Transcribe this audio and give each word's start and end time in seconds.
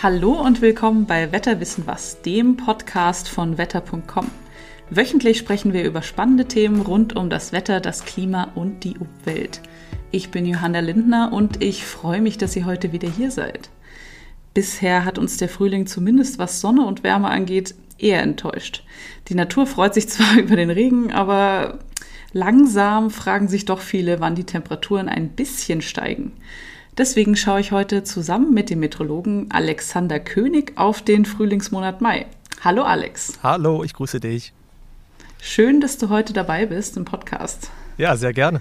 Hallo 0.00 0.40
und 0.40 0.60
willkommen 0.60 1.06
bei 1.06 1.32
Wetterwissen 1.32 1.88
was, 1.88 2.22
dem 2.22 2.56
Podcast 2.56 3.28
von 3.28 3.58
wetter.com. 3.58 4.30
Wöchentlich 4.90 5.38
sprechen 5.38 5.72
wir 5.72 5.82
über 5.82 6.02
spannende 6.02 6.44
Themen 6.44 6.82
rund 6.82 7.16
um 7.16 7.28
das 7.30 7.50
Wetter, 7.50 7.80
das 7.80 8.04
Klima 8.04 8.52
und 8.54 8.84
die 8.84 8.96
Umwelt. 8.96 9.60
Ich 10.12 10.30
bin 10.30 10.46
Johanna 10.46 10.78
Lindner 10.78 11.32
und 11.32 11.64
ich 11.64 11.84
freue 11.84 12.20
mich, 12.20 12.38
dass 12.38 12.54
ihr 12.54 12.64
heute 12.64 12.92
wieder 12.92 13.10
hier 13.10 13.32
seid. 13.32 13.70
Bisher 14.54 15.04
hat 15.04 15.18
uns 15.18 15.36
der 15.36 15.48
Frühling 15.48 15.88
zumindest 15.88 16.38
was 16.38 16.60
Sonne 16.60 16.86
und 16.86 17.02
Wärme 17.02 17.26
angeht 17.26 17.74
eher 17.98 18.22
enttäuscht. 18.22 18.84
Die 19.26 19.34
Natur 19.34 19.66
freut 19.66 19.94
sich 19.94 20.08
zwar 20.08 20.38
über 20.38 20.54
den 20.54 20.70
Regen, 20.70 21.10
aber 21.10 21.80
langsam 22.32 23.10
fragen 23.10 23.48
sich 23.48 23.64
doch 23.64 23.80
viele, 23.80 24.20
wann 24.20 24.36
die 24.36 24.44
Temperaturen 24.44 25.08
ein 25.08 25.30
bisschen 25.30 25.82
steigen. 25.82 26.34
Deswegen 26.98 27.36
schaue 27.36 27.60
ich 27.60 27.70
heute 27.70 28.02
zusammen 28.02 28.52
mit 28.52 28.70
dem 28.70 28.80
Meteorologen 28.80 29.52
Alexander 29.52 30.18
König 30.18 30.72
auf 30.74 31.00
den 31.00 31.26
Frühlingsmonat 31.26 32.00
Mai. 32.00 32.26
Hallo 32.64 32.82
Alex. 32.82 33.38
Hallo, 33.40 33.84
ich 33.84 33.94
grüße 33.94 34.18
dich. 34.18 34.52
Schön, 35.40 35.80
dass 35.80 35.96
du 35.98 36.08
heute 36.08 36.32
dabei 36.32 36.66
bist 36.66 36.96
im 36.96 37.04
Podcast. 37.04 37.70
Ja, 37.98 38.16
sehr 38.16 38.32
gerne. 38.32 38.60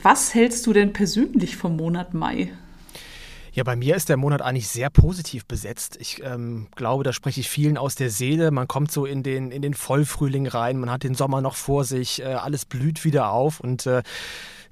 Was 0.00 0.32
hältst 0.32 0.64
du 0.68 0.72
denn 0.72 0.92
persönlich 0.92 1.56
vom 1.56 1.76
Monat 1.76 2.14
Mai? 2.14 2.52
Ja, 3.52 3.64
bei 3.64 3.76
mir 3.76 3.96
ist 3.96 4.08
der 4.08 4.16
Monat 4.16 4.42
eigentlich 4.42 4.68
sehr 4.68 4.90
positiv 4.90 5.46
besetzt. 5.46 5.96
Ich 6.00 6.22
ähm, 6.22 6.68
glaube, 6.76 7.04
da 7.04 7.12
spreche 7.12 7.40
ich 7.40 7.48
vielen 7.48 7.78
aus 7.78 7.94
der 7.94 8.10
Seele. 8.10 8.50
Man 8.50 8.68
kommt 8.68 8.92
so 8.92 9.06
in 9.06 9.22
den, 9.22 9.50
in 9.50 9.62
den 9.62 9.74
Vollfrühling 9.74 10.46
rein, 10.46 10.78
man 10.78 10.90
hat 10.90 11.02
den 11.02 11.14
Sommer 11.14 11.40
noch 11.40 11.56
vor 11.56 11.84
sich, 11.84 12.20
äh, 12.20 12.26
alles 12.26 12.64
blüht 12.64 13.04
wieder 13.04 13.30
auf 13.32 13.60
und 13.60 13.86
äh, 13.86 14.02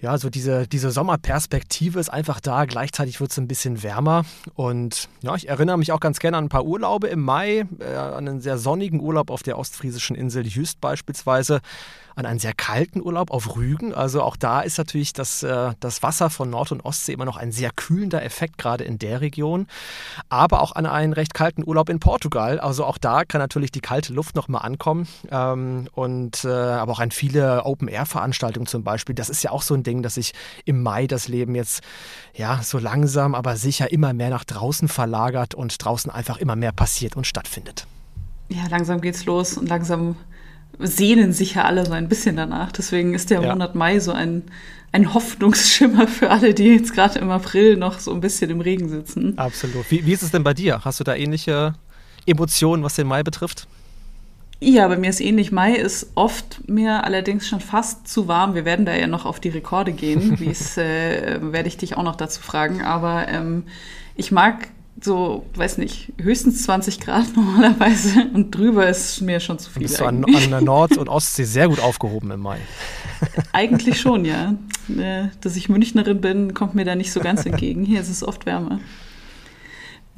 ja, 0.01 0.19
so 0.19 0.31
diese, 0.31 0.67
diese 0.67 0.91
Sommerperspektive 0.91 1.99
ist 1.99 2.11
einfach 2.11 2.41
da. 2.41 2.65
Gleichzeitig 2.65 3.21
wird 3.21 3.31
es 3.31 3.39
ein 3.39 3.49
bisschen 3.49 3.83
wärmer. 3.83 4.25
Und 4.55 5.09
ja, 5.23 5.35
ich 5.35 5.49
erinnere 5.49 5.79
mich 5.79 5.93
auch 5.93 6.01
ganz 6.01 6.19
gerne 6.19 6.37
an 6.37 6.45
ein 6.45 6.49
paar 6.49 6.65
Urlaube 6.65 7.09
im 7.09 7.23
Mai, 7.23 7.67
äh, 7.79 7.95
an 7.95 8.29
einen 8.29 8.41
sehr 8.41 8.59
sonnigen 8.59 9.01
Urlaub 9.01 9.31
auf 9.31 9.43
der 9.43 9.59
ostfriesischen 9.59 10.17
Insel 10.17 10.47
Jüst 10.47 10.81
beispielsweise 10.81 11.61
an 12.17 12.25
einen 12.25 12.39
sehr 12.39 12.55
kalten 12.55 13.03
Urlaub 13.03 13.31
auf 13.31 13.57
Rügen. 13.57 13.95
Also 13.95 14.23
auch 14.23 14.37
da 14.37 14.63
ist 14.63 14.79
natürlich 14.79 15.13
das, 15.13 15.43
äh, 15.43 15.73
das 15.81 16.03
Wasser 16.03 16.31
von 16.31 16.49
Nord- 16.49 16.73
und 16.73 16.85
Ostsee 16.85 17.13
immer 17.13 17.27
noch 17.27 17.37
ein 17.37 17.53
sehr 17.53 17.71
kühlender 17.71 18.25
Effekt, 18.25 18.57
gerade 18.57 18.85
in 18.85 18.99
der 18.99 19.21
Region. 19.21 19.67
Aber 20.31 20.63
auch 20.63 20.73
an 20.73 20.87
einen 20.87 21.13
recht 21.13 21.35
kalten 21.35 21.63
Urlaub 21.65 21.91
in 21.91 22.01
Portugal. 22.01 22.59
Also 22.59 22.87
auch 22.87 22.97
da 22.97 23.25
kann 23.25 23.41
natürlich 23.41 23.71
die 23.71 23.81
kalte 23.81 24.15
Luft 24.15 24.35
nochmal 24.35 24.63
ankommen. 24.63 25.07
Ähm, 25.31 25.89
und 25.93 26.45
äh, 26.45 26.49
aber 26.49 26.93
auch 26.93 27.01
an 27.01 27.11
viele 27.11 27.65
Open-Air-Veranstaltungen 27.65 28.67
zum 28.67 28.83
Beispiel. 28.83 29.15
Das 29.15 29.29
ist 29.29 29.43
ja 29.43 29.51
auch 29.51 29.63
so 29.63 29.75
ein 29.75 29.83
Ding, 29.87 30.03
dass 30.03 30.15
sich 30.15 30.33
im 30.65 30.83
Mai 30.83 31.07
das 31.07 31.29
Leben 31.29 31.55
jetzt 31.55 31.83
ja 32.35 32.61
so 32.63 32.79
langsam, 32.79 33.35
aber 33.35 33.57
sicher 33.57 33.91
immer 33.93 34.13
mehr 34.13 34.31
nach 34.31 34.45
draußen 34.45 34.89
verlagert 34.89 35.55
und 35.55 35.85
draußen 35.85 36.11
einfach 36.11 36.39
immer 36.39 36.57
mehr 36.57 36.73
passiert 36.73 37.17
und 37.17 37.27
stattfindet. 37.27 37.87
Ja, 38.49 38.67
langsam 38.69 39.01
geht's 39.01 39.25
los 39.25 39.57
und 39.57 39.69
langsam 39.69 40.17
sehnen 40.79 41.33
sich 41.33 41.55
ja 41.55 41.65
alle 41.65 41.87
so 41.87 41.93
ein 41.93 42.09
bisschen 42.09 42.37
danach. 42.37 42.73
Deswegen 42.73 43.15
ist 43.15 43.31
der 43.31 43.41
ja. 43.41 43.53
Monat 43.53 43.75
Mai 43.75 43.99
so 43.99 44.13
ein, 44.13 44.43
ein 44.93 45.15
Hoffnungsschimmer 45.15 46.07
für 46.07 46.31
alle, 46.31 46.55
die 46.55 46.65
jetzt 46.65 46.93
gerade 46.93 47.19
im 47.19 47.31
April 47.31 47.77
noch 47.77 47.99
so 47.99 48.13
ein 48.13 48.21
bisschen 48.21 48.51
im 48.51 48.61
Regen 48.61 48.89
sitzen. 48.89 49.39
Absolut. 49.39 49.91
Wie, 49.91 50.05
wie 50.05 50.13
ist 50.13 50.23
es 50.23 50.31
denn 50.31 50.45
bei 50.45 50.55
dir? 50.55 50.85
Hast 50.85 51.01
du 51.01 51.05
da 51.05 51.15
ähnliche 51.15 51.75
Emotionen, 52.27 52.83
was 52.83 52.95
den 52.95 53.07
Mai 53.07 53.23
betrifft? 53.23 53.67
Ja, 54.59 54.89
bei 54.89 54.97
mir 54.97 55.11
ist 55.11 55.21
ähnlich. 55.21 55.53
Mai 55.53 55.75
ist 55.75 56.13
oft 56.15 56.67
mir 56.69 57.05
allerdings 57.05 57.47
schon 57.47 57.61
fast 57.61 58.09
zu 58.09 58.27
warm. 58.27 58.55
Wir 58.55 58.65
werden 58.65 58.87
da 58.87 58.95
ja 58.95 59.07
noch 59.07 59.27
auf 59.27 59.39
die 59.39 59.51
Rekorde 59.51 59.93
gehen. 59.93 60.41
Wie 60.41 60.51
es 60.51 60.79
äh, 60.79 61.39
werde 61.41 61.69
ich 61.69 61.77
dich 61.77 61.97
auch 61.97 62.03
noch 62.03 62.17
dazu 62.17 62.41
fragen. 62.41 62.83
Aber 62.83 63.29
ähm, 63.29 63.65
ich 64.15 64.33
mag 64.33 64.69
so, 64.99 65.45
weiß 65.55 65.77
nicht, 65.77 66.13
höchstens 66.19 66.63
20 66.63 67.01
Grad 67.01 67.27
normalerweise 67.37 68.29
und 68.33 68.55
drüber 68.55 68.89
ist 68.89 69.21
mir 69.21 69.41
schon 69.41 69.59
zu 69.59 69.71
viel. 69.71 69.83
Bist 69.83 70.01
du 70.01 70.07
an, 70.07 70.25
an, 70.25 70.51
der 70.51 70.63
Nord- 70.63 70.97
und 70.97 71.09
Ostsee 71.11 71.45
sehr 71.45 71.69
gut 71.69 71.81
aufgehoben 71.81 72.31
im 72.31 72.41
Mai? 72.41 72.59
Eigentlich 73.53 74.01
schon, 74.01 74.25
ja. 74.25 74.55
Äh, 74.89 75.29
dass 75.43 75.57
ich 75.57 75.69
Münchnerin 75.69 76.23
bin, 76.23 76.55
kommt 76.55 76.75
mir 76.75 76.87
da 76.87 76.95
nicht 76.95 77.13
so 77.13 77.21
ganz 77.21 77.45
entgegen. 77.45 77.85
Hier 77.85 78.01
ist 78.01 78.09
es 78.09 78.27
oft 78.27 78.47
wärmer. 78.47 78.81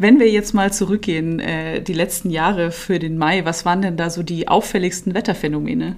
Wenn 0.00 0.20
wir 0.20 0.30
jetzt 0.30 0.54
mal 0.54 0.72
zurückgehen, 0.72 1.40
äh, 1.40 1.82
die 1.82 1.92
letzten 1.92 2.30
Jahre 2.30 2.70
für 2.70 3.00
den 3.00 3.18
Mai, 3.18 3.44
was 3.44 3.64
waren 3.64 3.82
denn 3.82 3.96
da 3.96 4.10
so 4.10 4.22
die 4.22 4.46
auffälligsten 4.46 5.12
Wetterphänomene? 5.12 5.96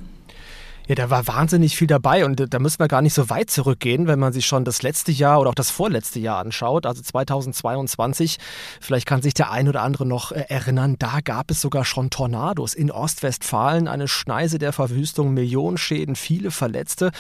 Ja, 0.91 0.97
da 0.97 1.09
war 1.09 1.28
wahnsinnig 1.28 1.77
viel 1.77 1.87
dabei 1.87 2.25
und 2.25 2.53
da 2.53 2.59
müssen 2.59 2.81
wir 2.81 2.89
gar 2.89 3.01
nicht 3.01 3.15
so 3.15 3.31
weit 3.31 3.49
zurückgehen, 3.49 4.09
wenn 4.09 4.19
man 4.19 4.33
sich 4.33 4.45
schon 4.45 4.65
das 4.65 4.83
letzte 4.83 5.12
Jahr 5.12 5.39
oder 5.39 5.51
auch 5.51 5.55
das 5.55 5.71
vorletzte 5.71 6.19
Jahr 6.19 6.41
anschaut, 6.41 6.84
also 6.84 7.01
2022. 7.01 8.39
Vielleicht 8.81 9.06
kann 9.06 9.23
sich 9.23 9.33
der 9.33 9.53
ein 9.53 9.69
oder 9.69 9.83
andere 9.83 10.05
noch 10.05 10.33
äh, 10.33 10.47
erinnern, 10.49 10.97
da 10.99 11.21
gab 11.23 11.53
es 11.53 11.61
sogar 11.61 11.84
schon 11.84 12.11
Tornados 12.11 12.75
in 12.75 12.91
Ostwestfalen, 12.91 13.87
eine 13.87 14.09
Schneise 14.09 14.59
der 14.59 14.73
Verwüstung, 14.73 15.33
Millionen 15.33 15.78
Schäden, 15.78 16.17
viele 16.17 16.51
Verletzte. 16.51 17.12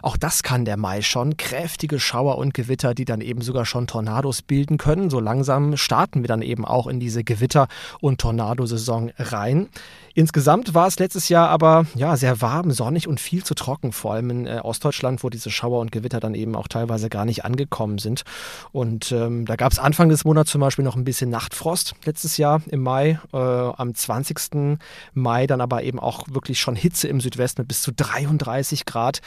Auch 0.00 0.16
das 0.16 0.42
kann 0.42 0.64
der 0.64 0.78
Mai 0.78 1.02
schon. 1.02 1.36
Kräftige 1.36 2.00
Schauer 2.00 2.38
und 2.38 2.54
Gewitter, 2.54 2.94
die 2.94 3.04
dann 3.04 3.20
eben 3.20 3.42
sogar 3.42 3.66
schon 3.66 3.86
Tornados 3.86 4.40
bilden 4.40 4.78
können. 4.78 5.10
So 5.10 5.20
langsam 5.20 5.76
starten 5.76 6.22
wir 6.22 6.28
dann 6.28 6.40
eben 6.40 6.64
auch 6.64 6.86
in 6.86 6.98
diese 6.98 7.24
Gewitter- 7.24 7.68
und 8.00 8.22
Tornadosaison 8.22 9.12
rein. 9.18 9.68
Insgesamt 10.18 10.74
war 10.74 10.88
es 10.88 10.98
letztes 10.98 11.28
Jahr 11.28 11.48
aber 11.48 11.86
ja, 11.94 12.16
sehr 12.16 12.40
warm, 12.40 12.72
sonnig 12.72 13.06
und 13.06 13.17
viel 13.18 13.44
zu 13.44 13.54
trocken, 13.54 13.92
vor 13.92 14.14
allem 14.14 14.30
in 14.30 14.46
äh, 14.46 14.60
Ostdeutschland, 14.62 15.22
wo 15.22 15.30
diese 15.30 15.50
Schauer 15.50 15.80
und 15.80 15.92
Gewitter 15.92 16.20
dann 16.20 16.34
eben 16.34 16.54
auch 16.54 16.68
teilweise 16.68 17.08
gar 17.08 17.24
nicht 17.24 17.44
angekommen 17.44 17.98
sind. 17.98 18.22
Und 18.72 19.12
ähm, 19.12 19.46
da 19.46 19.56
gab 19.56 19.72
es 19.72 19.78
Anfang 19.78 20.08
des 20.08 20.24
Monats 20.24 20.50
zum 20.50 20.60
Beispiel 20.60 20.84
noch 20.84 20.96
ein 20.96 21.04
bisschen 21.04 21.30
Nachtfrost 21.30 21.94
letztes 22.04 22.36
Jahr 22.36 22.62
im 22.70 22.82
Mai. 22.82 23.18
Äh, 23.32 23.36
am 23.36 23.94
20. 23.94 24.78
Mai 25.14 25.46
dann 25.46 25.60
aber 25.60 25.82
eben 25.82 25.98
auch 25.98 26.24
wirklich 26.28 26.60
schon 26.60 26.76
Hitze 26.76 27.08
im 27.08 27.20
Südwesten 27.20 27.62
mit 27.62 27.68
bis 27.68 27.82
zu 27.82 27.92
33 27.92 28.84
Grad. 28.84 29.20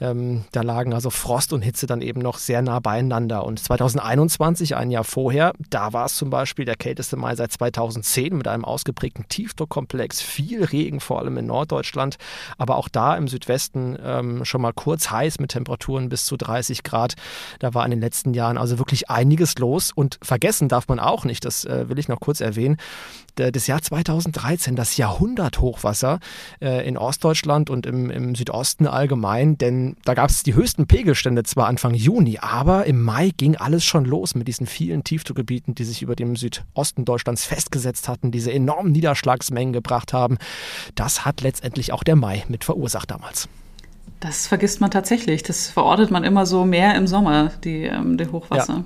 Ähm, 0.00 0.44
da 0.52 0.62
lagen 0.62 0.94
also 0.94 1.10
Frost 1.10 1.52
und 1.52 1.62
Hitze 1.62 1.86
dann 1.86 2.02
eben 2.02 2.20
noch 2.20 2.38
sehr 2.38 2.62
nah 2.62 2.80
beieinander. 2.80 3.44
Und 3.44 3.60
2021, 3.60 4.76
ein 4.76 4.90
Jahr 4.90 5.04
vorher, 5.04 5.52
da 5.70 5.92
war 5.92 6.06
es 6.06 6.16
zum 6.16 6.30
Beispiel 6.30 6.64
der 6.64 6.76
kälteste 6.76 7.16
Mai 7.16 7.34
seit 7.36 7.52
2010 7.52 8.36
mit 8.36 8.48
einem 8.48 8.64
ausgeprägten 8.64 9.28
Tiefdruckkomplex 9.28 10.20
viel 10.20 10.64
Regen, 10.64 11.00
vor 11.00 11.18
allem 11.18 11.36
in 11.38 11.46
Norddeutschland, 11.46 12.16
aber 12.56 12.76
auch 12.76 12.88
da 12.88 13.16
im 13.16 13.27
Südwesten 13.28 13.96
ähm, 14.02 14.44
schon 14.44 14.62
mal 14.62 14.72
kurz 14.72 15.10
heiß 15.10 15.38
mit 15.38 15.50
Temperaturen 15.50 16.08
bis 16.08 16.24
zu 16.24 16.36
30 16.36 16.82
Grad. 16.82 17.14
Da 17.58 17.74
war 17.74 17.84
in 17.84 17.90
den 17.90 18.00
letzten 18.00 18.34
Jahren 18.34 18.58
also 18.58 18.78
wirklich 18.78 19.10
einiges 19.10 19.58
los 19.58 19.92
und 19.92 20.18
vergessen 20.22 20.68
darf 20.68 20.88
man 20.88 20.98
auch 20.98 21.24
nicht, 21.24 21.44
das 21.44 21.64
äh, 21.64 21.88
will 21.88 21.98
ich 21.98 22.08
noch 22.08 22.20
kurz 22.20 22.40
erwähnen, 22.40 22.76
das 23.38 23.66
Jahr 23.66 23.80
2013, 23.80 24.74
das 24.74 24.96
Jahrhunderthochwasser 24.96 26.18
äh, 26.60 26.86
in 26.86 26.96
Ostdeutschland 26.96 27.70
und 27.70 27.86
im, 27.86 28.10
im 28.10 28.34
Südosten 28.34 28.86
allgemein, 28.86 29.56
denn 29.58 29.96
da 30.04 30.14
gab 30.14 30.30
es 30.30 30.42
die 30.42 30.54
höchsten 30.54 30.86
Pegelstände 30.86 31.44
zwar 31.44 31.68
Anfang 31.68 31.94
Juni, 31.94 32.38
aber 32.40 32.86
im 32.86 33.02
Mai 33.02 33.30
ging 33.36 33.56
alles 33.56 33.84
schon 33.84 34.04
los 34.04 34.34
mit 34.34 34.48
diesen 34.48 34.66
vielen 34.66 35.04
Tiefdruckgebieten, 35.04 35.74
die 35.74 35.84
sich 35.84 36.02
über 36.02 36.16
dem 36.16 36.36
Südosten 36.36 37.04
Deutschlands 37.04 37.44
festgesetzt 37.44 38.08
hatten, 38.08 38.30
diese 38.32 38.52
enormen 38.52 38.92
Niederschlagsmengen 38.92 39.72
gebracht 39.72 40.12
haben. 40.12 40.38
Das 40.94 41.24
hat 41.24 41.40
letztendlich 41.40 41.92
auch 41.92 42.02
der 42.02 42.16
Mai 42.16 42.44
mit 42.48 42.64
verursacht 42.64 43.12
damals. 43.18 43.48
Das 44.20 44.46
vergisst 44.46 44.80
man 44.80 44.90
tatsächlich. 44.90 45.42
Das 45.42 45.68
verortet 45.68 46.10
man 46.10 46.24
immer 46.24 46.46
so 46.46 46.64
mehr 46.64 46.94
im 46.96 47.06
Sommer, 47.06 47.52
die, 47.64 47.84
ähm, 47.84 48.16
die 48.16 48.26
Hochwasser. 48.26 48.72
Ja. 48.72 48.84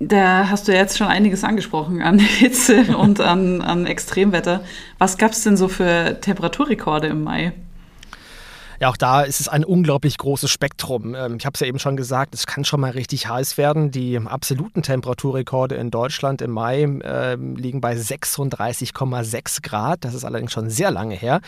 Da 0.00 0.48
hast 0.48 0.66
du 0.66 0.72
ja 0.72 0.78
jetzt 0.78 0.98
schon 0.98 1.06
einiges 1.06 1.44
angesprochen 1.44 2.02
an 2.02 2.18
Hitze 2.18 2.96
und 2.96 3.20
an, 3.20 3.60
an 3.60 3.86
Extremwetter. 3.86 4.64
Was 4.98 5.18
gab 5.18 5.32
es 5.32 5.42
denn 5.44 5.56
so 5.56 5.68
für 5.68 6.20
Temperaturrekorde 6.20 7.08
im 7.08 7.22
Mai? 7.22 7.52
Ja, 8.82 8.88
auch 8.88 8.96
da 8.96 9.22
ist 9.22 9.38
es 9.38 9.46
ein 9.46 9.64
unglaublich 9.64 10.18
großes 10.18 10.50
Spektrum. 10.50 11.14
Ähm, 11.14 11.36
ich 11.36 11.46
habe 11.46 11.54
es 11.54 11.60
ja 11.60 11.68
eben 11.68 11.78
schon 11.78 11.96
gesagt, 11.96 12.34
es 12.34 12.48
kann 12.48 12.64
schon 12.64 12.80
mal 12.80 12.90
richtig 12.90 13.28
heiß 13.28 13.56
werden. 13.56 13.92
Die 13.92 14.18
absoluten 14.18 14.82
Temperaturrekorde 14.82 15.76
in 15.76 15.92
Deutschland 15.92 16.42
im 16.42 16.50
Mai 16.50 16.82
äh, 16.82 17.36
liegen 17.36 17.80
bei 17.80 17.94
36,6 17.94 19.62
Grad. 19.62 20.04
Das 20.04 20.14
ist 20.14 20.24
allerdings 20.24 20.50
schon 20.50 20.68
sehr 20.68 20.90
lange 20.90 21.14
her. 21.14 21.42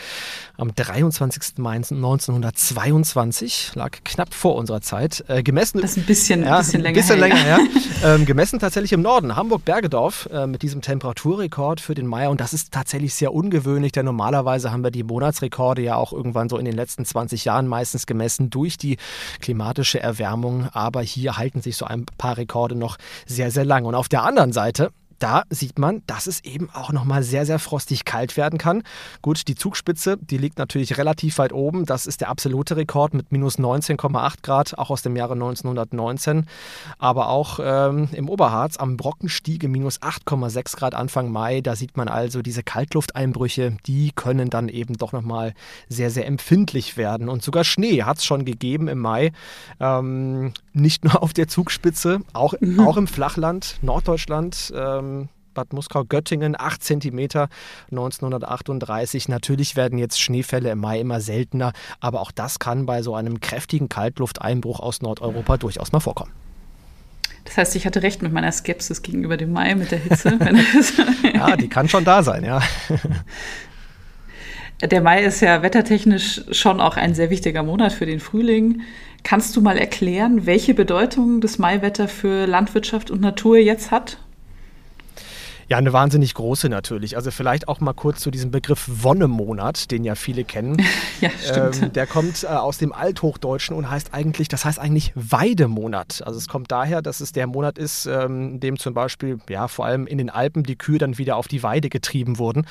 Am 0.55 0.73
23. 0.73 1.57
Mai 1.57 1.75
1922 1.75 3.71
lag 3.75 3.91
knapp 4.05 4.33
vor 4.33 4.55
unserer 4.55 4.79
Zeit. 4.79 5.25
Äh, 5.27 5.43
gemessen, 5.43 5.81
das 5.81 5.91
ist 5.91 5.97
ein 5.97 6.05
bisschen, 6.05 6.41
ja, 6.45 6.59
bisschen 6.59 6.83
länger, 6.83 7.01
bisschen 7.01 7.19
länger 7.19 7.35
her. 7.35 7.59
ähm, 8.05 8.25
gemessen 8.25 8.59
tatsächlich 8.59 8.93
im 8.93 9.01
Norden, 9.01 9.35
Hamburg-Bergedorf, 9.35 10.29
äh, 10.31 10.47
mit 10.47 10.61
diesem 10.61 10.81
Temperaturrekord 10.81 11.81
für 11.81 11.95
den 11.95 12.07
Mai. 12.07 12.29
Und 12.29 12.39
das 12.39 12.53
ist 12.53 12.71
tatsächlich 12.71 13.13
sehr 13.13 13.33
ungewöhnlich, 13.33 13.91
denn 13.91 14.05
normalerweise 14.05 14.71
haben 14.71 14.85
wir 14.85 14.91
die 14.91 15.03
Monatsrekorde 15.03 15.81
ja 15.81 15.97
auch 15.97 16.13
irgendwann 16.13 16.47
so 16.47 16.57
in 16.57 16.63
den 16.63 16.75
letzten 16.77 17.03
20 17.03 17.24
20 17.25 17.45
Jahren 17.45 17.67
meistens 17.67 18.05
gemessen 18.05 18.49
durch 18.49 18.77
die 18.77 18.97
klimatische 19.39 19.99
Erwärmung. 19.99 20.67
Aber 20.73 21.01
hier 21.01 21.37
halten 21.37 21.61
sich 21.61 21.77
so 21.77 21.85
ein 21.85 22.05
paar 22.17 22.37
Rekorde 22.37 22.75
noch 22.75 22.97
sehr, 23.25 23.51
sehr 23.51 23.65
lang. 23.65 23.85
Und 23.85 23.95
auf 23.95 24.07
der 24.07 24.23
anderen 24.23 24.53
Seite 24.53 24.91
da 25.19 25.43
sieht 25.49 25.79
man, 25.79 26.01
dass 26.07 26.27
es 26.27 26.43
eben 26.43 26.69
auch 26.71 26.91
nochmal 26.91 27.23
sehr, 27.23 27.45
sehr 27.45 27.59
frostig 27.59 28.05
kalt 28.05 28.37
werden 28.37 28.59
kann. 28.59 28.83
Gut, 29.21 29.47
die 29.47 29.55
Zugspitze, 29.55 30.17
die 30.19 30.37
liegt 30.37 30.57
natürlich 30.57 30.97
relativ 30.97 31.37
weit 31.37 31.53
oben. 31.53 31.85
Das 31.85 32.05
ist 32.05 32.21
der 32.21 32.29
absolute 32.29 32.75
Rekord 32.75 33.13
mit 33.13 33.31
minus 33.31 33.57
19,8 33.57 34.35
Grad, 34.41 34.77
auch 34.77 34.89
aus 34.89 35.01
dem 35.01 35.15
Jahre 35.15 35.33
1919. 35.33 36.47
Aber 36.97 37.29
auch 37.29 37.59
ähm, 37.61 38.09
im 38.11 38.29
Oberharz 38.29 38.77
am 38.77 38.97
Brockenstiege 38.97 39.67
minus 39.67 40.01
8,6 40.01 40.77
Grad 40.77 40.95
Anfang 40.95 41.31
Mai. 41.31 41.61
Da 41.61 41.75
sieht 41.75 41.97
man 41.97 42.07
also 42.07 42.41
diese 42.41 42.63
Kaltlufteinbrüche, 42.63 43.77
die 43.85 44.11
können 44.13 44.49
dann 44.49 44.69
eben 44.69 44.97
doch 44.97 45.13
nochmal 45.13 45.53
sehr, 45.89 46.09
sehr 46.09 46.27
empfindlich 46.27 46.97
werden. 46.97 47.29
Und 47.29 47.43
sogar 47.43 47.63
Schnee 47.63 48.03
hat 48.03 48.17
es 48.17 48.25
schon 48.25 48.45
gegeben 48.45 48.87
im 48.87 48.99
Mai. 48.99 49.31
Ähm, 49.79 50.53
nicht 50.73 51.03
nur 51.05 51.23
auf 51.23 51.33
der 51.33 51.47
Zugspitze, 51.47 52.19
auch, 52.33 52.53
mhm. 52.59 52.81
auch 52.81 52.97
im 52.97 53.07
Flachland, 53.07 53.77
Norddeutschland. 53.81 54.73
Ähm, 54.75 55.04
Bad 55.55 55.73
Muskau-Göttingen, 55.73 56.55
8 56.59 56.83
cm 56.83 57.47
1938. 57.89 59.29
Natürlich 59.29 59.75
werden 59.75 59.97
jetzt 59.97 60.21
Schneefälle 60.21 60.69
im 60.69 60.79
Mai 60.79 60.99
immer 60.99 61.21
seltener, 61.21 61.73
aber 61.99 62.21
auch 62.21 62.31
das 62.31 62.59
kann 62.59 62.85
bei 62.85 63.01
so 63.01 63.15
einem 63.15 63.39
kräftigen 63.39 63.89
Kaltlufteinbruch 63.89 64.79
aus 64.79 65.01
Nordeuropa 65.01 65.57
durchaus 65.57 65.91
mal 65.91 66.01
vorkommen. 66.01 66.31
Das 67.45 67.57
heißt, 67.57 67.75
ich 67.75 67.85
hatte 67.85 68.03
recht 68.03 68.21
mit 68.21 68.33
meiner 68.33 68.51
Skepsis 68.51 69.01
gegenüber 69.01 69.37
dem 69.37 69.53
Mai 69.53 69.75
mit 69.75 69.91
der 69.91 69.99
Hitze. 69.99 70.37
ja, 71.33 71.55
die 71.55 71.69
kann 71.69 71.87
schon 71.87 72.03
da 72.03 72.21
sein, 72.21 72.43
ja. 72.43 72.61
Der 74.81 74.99
Mai 75.01 75.23
ist 75.23 75.39
ja 75.39 75.61
wettertechnisch 75.61 76.41
schon 76.51 76.81
auch 76.81 76.97
ein 76.97 77.15
sehr 77.15 77.29
wichtiger 77.29 77.63
Monat 77.63 77.93
für 77.93 78.05
den 78.05 78.19
Frühling. 78.19 78.81
Kannst 79.23 79.55
du 79.55 79.61
mal 79.61 79.77
erklären, 79.77 80.45
welche 80.45 80.73
Bedeutung 80.73 81.39
das 81.39 81.57
Maiwetter 81.57 82.09
für 82.09 82.45
Landwirtschaft 82.45 83.09
und 83.09 83.21
Natur 83.21 83.57
jetzt 83.57 83.91
hat? 83.91 84.17
Ja, 85.67 85.77
eine 85.77 85.93
wahnsinnig 85.93 86.35
große 86.35 86.69
natürlich. 86.69 87.15
Also 87.15 87.31
vielleicht 87.31 87.67
auch 87.67 87.79
mal 87.79 87.93
kurz 87.93 88.19
zu 88.19 88.29
diesem 88.29 88.51
Begriff 88.51 88.87
Wonnemonat, 88.87 89.89
den 89.89 90.03
ja 90.03 90.13
viele 90.13 90.43
kennen. 90.43 90.77
ja, 91.21 91.29
stimmt. 91.43 91.81
Ähm, 91.81 91.93
der 91.93 92.05
kommt 92.05 92.43
äh, 92.43 92.47
aus 92.47 92.77
dem 92.77 92.93
Althochdeutschen 92.93 93.75
und 93.75 93.89
heißt 93.89 94.13
eigentlich, 94.13 94.47
das 94.47 94.63
heißt 94.63 94.77
eigentlich 94.77 95.11
Weidemonat. 95.15 96.21
Also 96.23 96.37
es 96.37 96.47
kommt 96.47 96.71
daher, 96.71 97.01
dass 97.01 97.19
es 97.19 97.31
der 97.31 97.47
Monat 97.47 97.79
ist, 97.79 98.05
ähm, 98.05 98.53
in 98.53 98.59
dem 98.59 98.77
zum 98.77 98.93
Beispiel, 98.93 99.39
ja, 99.49 99.67
vor 99.67 99.85
allem 99.85 100.05
in 100.05 100.19
den 100.19 100.29
Alpen 100.29 100.63
die 100.63 100.75
Kühe 100.75 100.99
dann 100.99 101.17
wieder 101.17 101.35
auf 101.35 101.47
die 101.47 101.63
Weide 101.63 101.89
getrieben 101.89 102.37
wurden. 102.37 102.67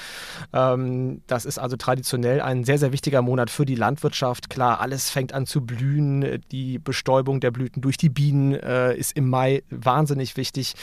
Ähm, 0.53 1.23
das 1.27 1.47
ist 1.47 1.59
also 1.59 1.77
traditionell 1.77 2.41
ein 2.41 2.63
sehr, 2.63 2.79
sehr 2.79 2.93
wichtiger 2.93 3.23
Monat 3.23 3.51
für 3.51 3.65
die 3.65 3.75
Landwirtschaft. 3.75 4.51
Klar, 4.51 4.81
alles 4.81 5.11
fängt 5.11 5.33
an 5.33 5.47
zu 5.47 5.63
blühen. 5.63 6.41
Die 6.53 6.79
Bestäubung 6.79 7.41
der 7.41 7.51
Blüten 7.51 7.83
durch 7.83 7.97
die 7.97 8.09
Bienen 8.09 8.55
äh, 8.55 8.95
ist 8.95 9.17
im 9.17 9.29
Mai 9.29 9.65
wahnsinnig 9.71 10.37
wichtig. 10.37 10.75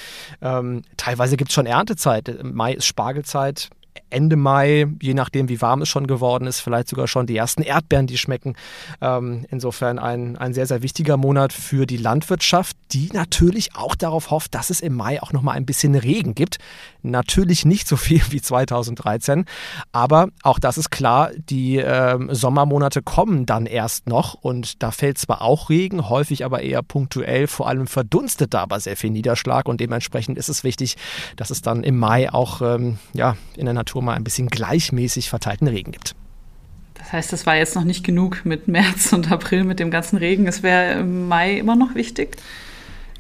Ähm, 0.41 0.81
teilweise 0.97 1.37
gibt 1.37 1.51
es 1.51 1.55
schon 1.55 1.65
Ernte 1.65 1.95
Zeit. 2.01 2.44
Mai 2.44 2.74
ist 2.74 2.86
Spargelzeit. 2.86 3.69
Ende 4.09 4.36
Mai, 4.36 4.88
je 5.01 5.13
nachdem, 5.13 5.50
wie 5.50 5.62
warm 5.62 5.81
es 5.81 5.89
schon 5.89 6.07
geworden 6.07 6.45
ist, 6.45 6.59
vielleicht 6.59 6.89
sogar 6.89 7.07
schon 7.07 7.27
die 7.27 7.38
ersten 7.38 7.62
Erdbeeren, 7.62 8.07
die 8.07 8.18
schmecken. 8.18 8.56
Ähm, 9.01 9.45
insofern 9.50 10.00
ein, 10.00 10.38
ein 10.38 10.53
sehr, 10.53 10.65
sehr 10.65 10.81
wichtiger 10.81 11.18
Monat 11.18 11.53
für 11.53 11.86
die 11.86 11.98
Landwirtschaft, 11.98 12.75
die 12.92 13.09
natürlich 13.13 13.75
auch 13.75 13.95
darauf 13.95 14.31
hofft, 14.31 14.53
dass 14.56 14.69
es 14.69 14.81
im 14.81 14.95
Mai 14.95 15.21
auch 15.21 15.33
nochmal 15.33 15.56
ein 15.56 15.65
bisschen 15.65 15.95
Regen 15.95 16.36
gibt. 16.36 16.57
Natürlich 17.03 17.65
nicht 17.65 17.88
so 17.88 17.98
viel 17.98 18.21
wie 18.30 18.42
2013, 18.42 19.45
aber 19.92 20.30
auch 20.44 20.59
das 20.59 20.77
ist 20.77 20.92
klar, 20.92 21.31
die 21.36 21.77
äh, 21.77 22.18
Sommermonate 22.33 23.01
kommen 23.01 23.45
dann 23.45 23.65
erst 23.65 24.07
noch 24.07 24.33
und 24.36 24.81
da 24.83 24.92
fällt 24.92 25.18
zwar 25.18 25.42
auch 25.42 25.69
Regen, 25.69 26.09
häufig 26.09 26.45
aber 26.45 26.62
eher 26.62 26.83
punktuell, 26.83 27.48
vor 27.48 27.68
allem 27.68 27.88
verdunstet 27.88 28.53
da 28.53 28.62
aber 28.62 28.80
sehr 28.80 28.98
viel 28.98 29.09
Niederschlag 29.09 29.68
und 29.68 29.80
dementsprechend 29.80 30.38
ist 30.38 30.50
es 30.50 30.63
wichtig, 30.63 30.95
dass 31.36 31.50
es 31.50 31.62
dann 31.62 31.83
im 31.83 31.98
Mai 31.98 32.31
auch 32.31 32.62
ähm, 32.62 32.98
ja, 33.13 33.36
in 33.56 33.65
der 33.65 33.74
Natur 33.74 34.01
mal 34.01 34.15
ein 34.15 34.24
bisschen 34.24 34.47
gleichmäßig 34.47 35.30
verteilten 35.30 35.68
Regen 35.68 35.92
gibt. 35.92 36.15
Das 36.95 37.13
heißt, 37.13 37.33
es 37.33 37.45
war 37.45 37.56
jetzt 37.56 37.75
noch 37.75 37.83
nicht 37.83 38.04
genug 38.04 38.45
mit 38.45 38.68
März 38.68 39.12
und 39.12 39.31
April 39.31 39.63
mit 39.63 39.80
dem 39.80 39.92
ganzen 39.92 40.18
Regen. 40.18 40.47
Es 40.47 40.63
wäre 40.63 41.00
im 41.00 41.27
Mai 41.27 41.57
immer 41.57 41.75
noch 41.75 41.95
wichtig. 41.95 42.38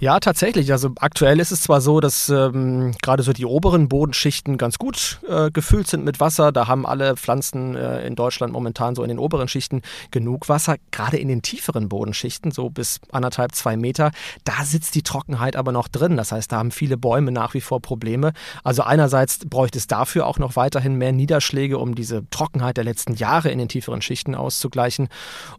Ja, 0.01 0.19
tatsächlich. 0.19 0.71
Also 0.71 0.89
aktuell 0.99 1.39
ist 1.39 1.51
es 1.51 1.61
zwar 1.61 1.79
so, 1.79 1.99
dass 1.99 2.27
ähm, 2.27 2.91
gerade 3.03 3.21
so 3.21 3.33
die 3.33 3.45
oberen 3.45 3.87
Bodenschichten 3.87 4.57
ganz 4.57 4.79
gut 4.79 5.19
äh, 5.29 5.51
gefüllt 5.51 5.85
sind 5.85 6.03
mit 6.03 6.19
Wasser. 6.19 6.51
Da 6.51 6.67
haben 6.67 6.87
alle 6.87 7.15
Pflanzen 7.15 7.75
äh, 7.75 8.03
in 8.07 8.15
Deutschland 8.15 8.51
momentan 8.51 8.95
so 8.95 9.03
in 9.03 9.09
den 9.09 9.19
oberen 9.19 9.47
Schichten 9.47 9.83
genug 10.09 10.49
Wasser. 10.49 10.77
Gerade 10.89 11.17
in 11.17 11.27
den 11.27 11.43
tieferen 11.43 11.87
Bodenschichten, 11.87 12.49
so 12.49 12.71
bis 12.71 12.99
anderthalb, 13.11 13.53
zwei 13.53 13.77
Meter, 13.77 14.09
da 14.43 14.65
sitzt 14.65 14.95
die 14.95 15.03
Trockenheit 15.03 15.55
aber 15.55 15.71
noch 15.71 15.87
drin. 15.87 16.17
Das 16.17 16.31
heißt, 16.31 16.51
da 16.51 16.57
haben 16.57 16.71
viele 16.71 16.97
Bäume 16.97 17.31
nach 17.31 17.53
wie 17.53 17.61
vor 17.61 17.79
Probleme. 17.79 18.33
Also 18.63 18.81
einerseits 18.81 19.37
bräuchte 19.47 19.77
es 19.77 19.85
dafür 19.85 20.25
auch 20.25 20.39
noch 20.39 20.55
weiterhin 20.55 20.95
mehr 20.95 21.11
Niederschläge, 21.11 21.77
um 21.77 21.93
diese 21.93 22.27
Trockenheit 22.31 22.75
der 22.75 22.85
letzten 22.85 23.13
Jahre 23.13 23.51
in 23.51 23.59
den 23.59 23.67
tieferen 23.67 24.01
Schichten 24.01 24.33
auszugleichen. 24.33 25.09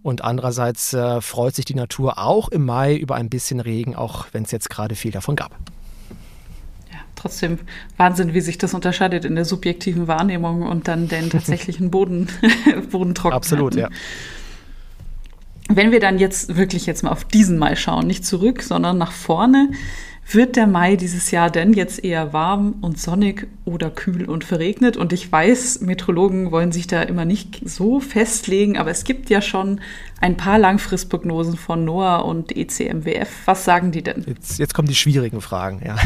Und 0.03 0.25
andererseits 0.25 0.93
äh, 0.95 1.21
freut 1.21 1.55
sich 1.55 1.65
die 1.65 1.77
Natur 1.77 2.19
auch 2.19 2.49
im 2.49 2.65
Mai 2.65 2.97
über 2.97 3.15
ein 3.15 3.31
bisschen 3.31 3.61
Regen, 3.61 3.95
auch 3.95 4.32
wenn 4.33 4.45
es 4.45 4.51
jetzt 4.51 4.71
gerade 4.71 4.95
viel 4.95 5.11
davon 5.11 5.37
gab. 5.37 5.53
Ja, 6.91 6.99
trotzdem 7.15 7.59
Wahnsinn, 7.97 8.35
wie 8.35 8.41
sich 8.41 8.59
das 8.59 8.75
unterscheidet 8.75 9.25
in 9.25 9.35
der 9.35 9.45
subjektiven 9.45 10.09
Wahrnehmung 10.09 10.63
und 10.63 10.89
dann 10.89 11.09
den 11.09 11.31
tatsächlichen 11.31 11.91
Boden, 11.91 12.29
Bodentrocknung. 12.91 13.37
Absolut, 13.37 13.75
ja. 13.75 13.89
Wenn 15.69 15.93
wir 15.93 16.01
dann 16.01 16.19
jetzt 16.19 16.57
wirklich 16.57 16.87
jetzt 16.87 17.03
mal 17.03 17.11
auf 17.11 17.25
diesen 17.25 17.57
Mai 17.57 17.77
schauen, 17.77 18.07
nicht 18.07 18.27
zurück, 18.27 18.63
sondern 18.63 18.99
nach 18.99 19.13
vorne, 19.13 19.71
wird 20.35 20.57
der 20.57 20.67
Mai 20.67 20.97
dieses 20.97 21.31
Jahr 21.31 21.51
denn 21.51 21.73
jetzt 21.73 22.05
eher 22.05 22.33
warm 22.33 22.75
und 22.81 23.01
sonnig 23.01 23.49
oder 23.65 23.91
kühl 23.91 24.29
und 24.29 24.45
verregnet? 24.45 24.97
Und 24.97 25.13
ich 25.13 25.31
weiß, 25.31 25.81
Meteorologen 25.81 26.51
wollen 26.51 26.73
sich 26.73 26.87
da 26.87 27.03
immer 27.03 27.25
nicht 27.25 27.61
so 27.69 28.01
festlegen, 28.01 28.79
aber 28.79 28.91
es 28.91 29.05
gibt 29.05 29.31
ja 29.31 29.41
schon 29.41 29.81
ein 30.21 30.37
paar 30.37 30.59
Langfristprognosen 30.59 31.57
von 31.57 31.85
NOAA 31.85 32.19
und 32.19 32.57
ECMWF. 32.57 33.29
Was 33.45 33.65
sagen 33.65 33.93
die 33.93 34.03
denn? 34.03 34.25
Jetzt, 34.27 34.59
jetzt 34.59 34.75
kommen 34.75 34.89
die 34.89 34.95
schwierigen 34.95 35.41
Fragen, 35.41 35.83
ja. 35.85 35.97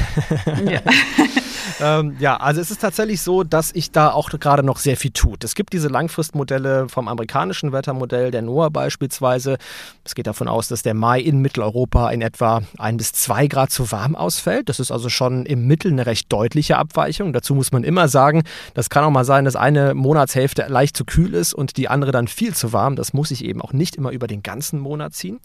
Ja. 0.70 0.81
ähm, 1.81 2.17
ja, 2.19 2.37
also 2.37 2.61
es 2.61 2.71
ist 2.71 2.81
tatsächlich 2.81 3.21
so, 3.21 3.43
dass 3.43 3.73
ich 3.75 3.91
da 3.91 4.11
auch 4.11 4.31
gerade 4.31 4.63
noch 4.63 4.79
sehr 4.79 4.97
viel 4.97 5.11
tut. 5.11 5.45
Es 5.45 5.55
gibt 5.55 5.73
diese 5.73 5.89
Langfristmodelle 5.89 6.89
vom 6.89 7.09
amerikanischen 7.09 7.73
Wettermodell, 7.73 8.31
der 8.31 8.43
NOAA 8.43 8.69
beispielsweise. 8.69 9.59
Es 10.05 10.15
geht 10.15 10.27
davon 10.27 10.49
aus, 10.49 10.69
dass 10.69 10.83
der 10.83 10.95
Mai 10.95 11.21
in 11.21 11.41
Mitteleuropa 11.41 12.11
in 12.11 12.23
etwa 12.23 12.63
ein 12.79 12.97
bis 12.97 13.13
zwei 13.13 13.47
Grad 13.47 13.71
zu 13.71 13.91
warm 13.93 14.17
ausfällt. 14.17 14.69
Das 14.69 14.81
ist 14.81 14.91
also 14.91 15.09
schon 15.09 15.47
im 15.47 15.67
Mittel 15.67 15.93
eine 15.93 16.07
recht 16.07 16.33
deutliche 16.33 16.77
Abweichung. 16.79 17.33
Dazu 17.33 17.55
muss 17.55 17.73
man 17.73 17.85
immer 17.85 18.09
sagen, 18.09 18.43
das 18.75 18.91
kann 18.91 19.05
auch 19.05 19.11
mal 19.11 19.25
sein, 19.25 19.45
dass 19.45 19.57
eine 19.57 19.95
Monatshälfte 19.95 20.67
leicht 20.69 20.97
zu 20.97 21.05
kühl 21.05 21.35
ist 21.35 21.55
und 21.55 21.77
die 21.77 21.89
andere 21.89 22.12
dann 22.12 22.29
viel 22.29 22.55
zu 22.55 22.73
warm. 22.73 22.97
Das 22.97 23.12
muss 23.12 23.31
ich 23.31 23.45
eben 23.45 23.61
auch 23.61 23.73
nicht 23.73 23.97
immer 23.97 24.11
über 24.11 24.27
den 24.27 24.43
ganzen 24.43 24.81
Monat 24.81 25.15
ziehen. 25.15 25.41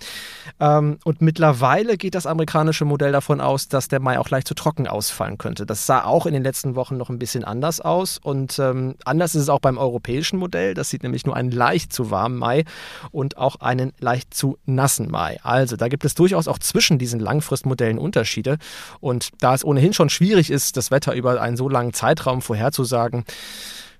Ähm, 0.59 0.97
und 1.03 1.21
mittlerweile 1.21 1.97
geht 1.97 2.15
das 2.15 2.25
amerikanische 2.25 2.85
Modell 2.85 3.11
davon 3.11 3.41
aus, 3.41 3.67
dass 3.67 3.87
der 3.87 3.99
Mai 3.99 4.19
auch 4.19 4.29
leicht 4.29 4.47
zu 4.47 4.53
trocken 4.53 4.87
ausfallen 4.87 5.37
könnte. 5.37 5.65
Das 5.65 5.85
sah 5.85 6.03
auch 6.11 6.25
in 6.25 6.33
den 6.33 6.43
letzten 6.43 6.75
Wochen 6.75 6.97
noch 6.97 7.09
ein 7.09 7.17
bisschen 7.17 7.43
anders 7.43 7.81
aus. 7.81 8.19
Und 8.21 8.59
ähm, 8.59 8.95
anders 9.05 9.33
ist 9.33 9.43
es 9.43 9.49
auch 9.49 9.59
beim 9.59 9.77
europäischen 9.77 10.37
Modell. 10.37 10.73
Das 10.73 10.89
sieht 10.89 11.03
nämlich 11.03 11.25
nur 11.25 11.35
einen 11.35 11.51
leicht 11.51 11.93
zu 11.93 12.11
warmen 12.11 12.37
Mai 12.37 12.65
und 13.11 13.37
auch 13.37 13.55
einen 13.61 13.93
leicht 13.99 14.33
zu 14.33 14.57
nassen 14.65 15.09
Mai. 15.09 15.39
Also 15.43 15.77
da 15.77 15.87
gibt 15.87 16.05
es 16.05 16.13
durchaus 16.13 16.47
auch 16.47 16.59
zwischen 16.59 16.99
diesen 16.99 17.19
Langfristmodellen 17.19 17.97
Unterschiede. 17.97 18.57
Und 18.99 19.29
da 19.39 19.55
es 19.55 19.65
ohnehin 19.65 19.93
schon 19.93 20.09
schwierig 20.09 20.51
ist, 20.51 20.77
das 20.77 20.91
Wetter 20.91 21.13
über 21.13 21.41
einen 21.41 21.57
so 21.57 21.69
langen 21.69 21.93
Zeitraum 21.93 22.41
vorherzusagen, 22.41 23.23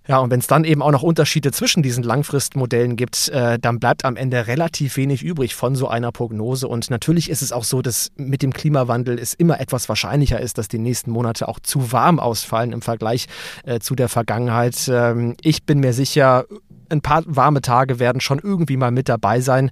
ja, 0.08 0.18
und 0.18 0.32
wenn 0.32 0.40
es 0.40 0.48
dann 0.48 0.64
eben 0.64 0.82
auch 0.82 0.92
noch 0.92 1.04
Unterschiede 1.04 1.52
zwischen 1.52 1.84
diesen 1.84 2.04
Langfristmodellen 2.04 2.96
gibt, 2.96 3.30
äh, 3.30 3.60
dann 3.60 3.80
bleibt 3.80 4.04
am 4.04 4.16
Ende 4.16 4.48
relativ 4.48 4.98
wenig 4.98 5.22
übrig 5.22 5.54
von 5.54 5.76
so 5.76 5.88
einer 5.88 6.12
Prognose. 6.12 6.68
Und 6.68 6.90
natürlich 6.90 7.30
ist 7.30 7.44
es 7.44 7.52
auch 7.52 7.64
so, 7.64 7.84
dass 7.84 8.12
mit 8.16 8.42
dem 8.42 8.52
Klimawandel 8.52 9.20
es 9.20 9.36
immer 9.36 9.60
etwas 9.60 9.90
wahrscheinlicher 9.90 10.40
ist, 10.40 10.58
dass 10.58 10.68
die 10.68 10.80
nächsten 10.80 11.12
Monate 11.12 11.48
auch 11.48 11.60
zu 11.60 11.92
warm 11.92 12.20
ausfallen 12.20 12.74
im 12.74 12.82
Vergleich 12.82 13.28
äh, 13.64 13.80
zu 13.80 13.94
der 13.94 14.10
Vergangenheit. 14.10 14.90
Ähm, 14.92 15.36
ich 15.42 15.66
bin 15.66 15.80
mir 15.80 15.94
sicher, 15.94 16.46
ein 16.90 17.02
paar 17.02 17.22
warme 17.28 17.62
Tage 17.62 18.00
werden 18.00 18.22
schon 18.22 18.40
irgendwie 18.40 18.78
mal 18.78 18.92
mit 18.92 19.08
dabei 19.08 19.40
sein. 19.40 19.70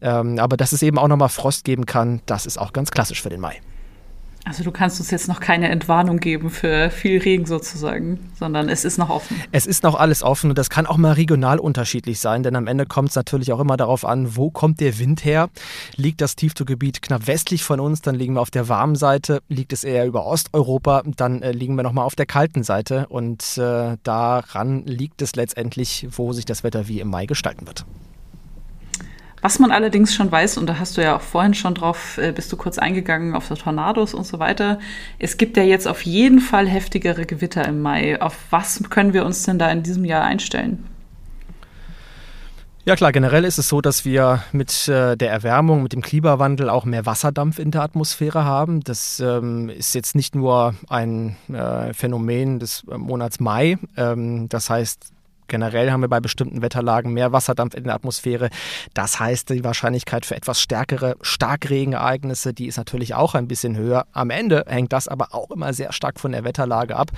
Ähm, 0.00 0.38
aber 0.38 0.56
dass 0.56 0.72
es 0.72 0.82
eben 0.82 0.98
auch 0.98 1.08
nochmal 1.08 1.28
Frost 1.28 1.64
geben 1.64 1.84
kann, 1.84 2.22
das 2.24 2.46
ist 2.46 2.58
auch 2.58 2.72
ganz 2.72 2.90
klassisch 2.90 3.20
für 3.20 3.28
den 3.28 3.40
Mai. 3.40 3.60
Also 4.46 4.62
du 4.62 4.70
kannst 4.70 5.00
uns 5.00 5.10
jetzt 5.10 5.26
noch 5.26 5.40
keine 5.40 5.70
Entwarnung 5.70 6.18
geben 6.18 6.50
für 6.50 6.88
viel 6.90 7.20
Regen 7.20 7.46
sozusagen, 7.46 8.30
sondern 8.38 8.68
es 8.68 8.84
ist 8.84 8.96
noch 8.96 9.10
offen. 9.10 9.42
Es 9.50 9.66
ist 9.66 9.82
noch 9.82 9.96
alles 9.96 10.22
offen 10.22 10.50
und 10.50 10.56
das 10.56 10.70
kann 10.70 10.86
auch 10.86 10.98
mal 10.98 11.14
regional 11.14 11.58
unterschiedlich 11.58 12.20
sein, 12.20 12.44
denn 12.44 12.54
am 12.54 12.68
Ende 12.68 12.86
kommt 12.86 13.08
es 13.08 13.16
natürlich 13.16 13.52
auch 13.52 13.58
immer 13.58 13.76
darauf 13.76 14.04
an, 14.04 14.36
wo 14.36 14.52
kommt 14.52 14.78
der 14.78 15.00
Wind 15.00 15.24
her. 15.24 15.48
Liegt 15.96 16.20
das 16.20 16.36
Tiefdruckgebiet 16.36 17.02
knapp 17.02 17.26
westlich 17.26 17.64
von 17.64 17.80
uns, 17.80 18.02
dann 18.02 18.14
liegen 18.14 18.34
wir 18.34 18.40
auf 18.40 18.52
der 18.52 18.68
warmen 18.68 18.94
Seite. 18.94 19.40
Liegt 19.48 19.72
es 19.72 19.82
eher 19.82 20.06
über 20.06 20.24
Osteuropa, 20.24 21.02
dann 21.16 21.42
äh, 21.42 21.50
liegen 21.50 21.74
wir 21.74 21.82
nochmal 21.82 22.04
auf 22.04 22.14
der 22.14 22.26
kalten 22.26 22.62
Seite 22.62 23.08
und 23.08 23.58
äh, 23.58 23.96
daran 24.04 24.84
liegt 24.86 25.22
es 25.22 25.34
letztendlich, 25.34 26.06
wo 26.12 26.32
sich 26.32 26.44
das 26.44 26.62
Wetter 26.62 26.86
wie 26.86 27.00
im 27.00 27.08
Mai 27.08 27.26
gestalten 27.26 27.66
wird. 27.66 27.84
Was 29.46 29.60
man 29.60 29.70
allerdings 29.70 30.12
schon 30.12 30.32
weiß, 30.32 30.58
und 30.58 30.66
da 30.66 30.80
hast 30.80 30.96
du 30.96 31.02
ja 31.02 31.14
auch 31.14 31.20
vorhin 31.20 31.54
schon 31.54 31.72
drauf, 31.72 32.18
äh, 32.18 32.32
bist 32.32 32.52
du 32.52 32.56
kurz 32.56 32.78
eingegangen 32.78 33.36
auf 33.36 33.46
die 33.46 33.54
Tornados 33.54 34.12
und 34.12 34.26
so 34.26 34.40
weiter. 34.40 34.80
Es 35.20 35.36
gibt 35.36 35.56
ja 35.56 35.62
jetzt 35.62 35.86
auf 35.86 36.02
jeden 36.02 36.40
Fall 36.40 36.66
heftigere 36.66 37.26
Gewitter 37.26 37.64
im 37.64 37.80
Mai. 37.80 38.20
Auf 38.20 38.36
was 38.50 38.82
können 38.90 39.12
wir 39.12 39.24
uns 39.24 39.44
denn 39.44 39.60
da 39.60 39.70
in 39.70 39.84
diesem 39.84 40.04
Jahr 40.04 40.24
einstellen? 40.24 40.84
Ja 42.86 42.96
klar, 42.96 43.12
generell 43.12 43.44
ist 43.44 43.58
es 43.58 43.68
so, 43.68 43.80
dass 43.80 44.04
wir 44.04 44.42
mit 44.50 44.88
äh, 44.88 45.16
der 45.16 45.30
Erwärmung, 45.30 45.84
mit 45.84 45.92
dem 45.92 46.02
Klimawandel 46.02 46.68
auch 46.68 46.84
mehr 46.84 47.06
Wasserdampf 47.06 47.60
in 47.60 47.70
der 47.70 47.82
Atmosphäre 47.82 48.44
haben. 48.44 48.80
Das 48.80 49.20
ähm, 49.20 49.68
ist 49.68 49.94
jetzt 49.94 50.16
nicht 50.16 50.34
nur 50.34 50.74
ein 50.88 51.36
äh, 51.52 51.92
Phänomen 51.94 52.58
des 52.58 52.82
Monats 52.88 53.38
Mai. 53.38 53.78
Ähm, 53.96 54.48
das 54.48 54.70
heißt, 54.70 55.12
Generell 55.48 55.90
haben 55.90 56.00
wir 56.00 56.08
bei 56.08 56.20
bestimmten 56.20 56.62
Wetterlagen 56.62 57.12
mehr 57.12 57.32
Wasserdampf 57.32 57.74
in 57.74 57.84
der 57.84 57.94
Atmosphäre. 57.94 58.50
Das 58.94 59.20
heißt, 59.20 59.50
die 59.50 59.64
Wahrscheinlichkeit 59.64 60.26
für 60.26 60.36
etwas 60.36 60.60
stärkere 60.60 61.16
Starkregenereignisse, 61.20 62.52
die 62.52 62.66
ist 62.66 62.76
natürlich 62.76 63.14
auch 63.14 63.34
ein 63.34 63.48
bisschen 63.48 63.76
höher. 63.76 64.06
Am 64.12 64.30
Ende 64.30 64.64
hängt 64.66 64.92
das 64.92 65.08
aber 65.08 65.34
auch 65.34 65.50
immer 65.50 65.72
sehr 65.72 65.92
stark 65.92 66.20
von 66.20 66.32
der 66.32 66.44
Wetterlage 66.44 66.96
ab. 66.96 67.10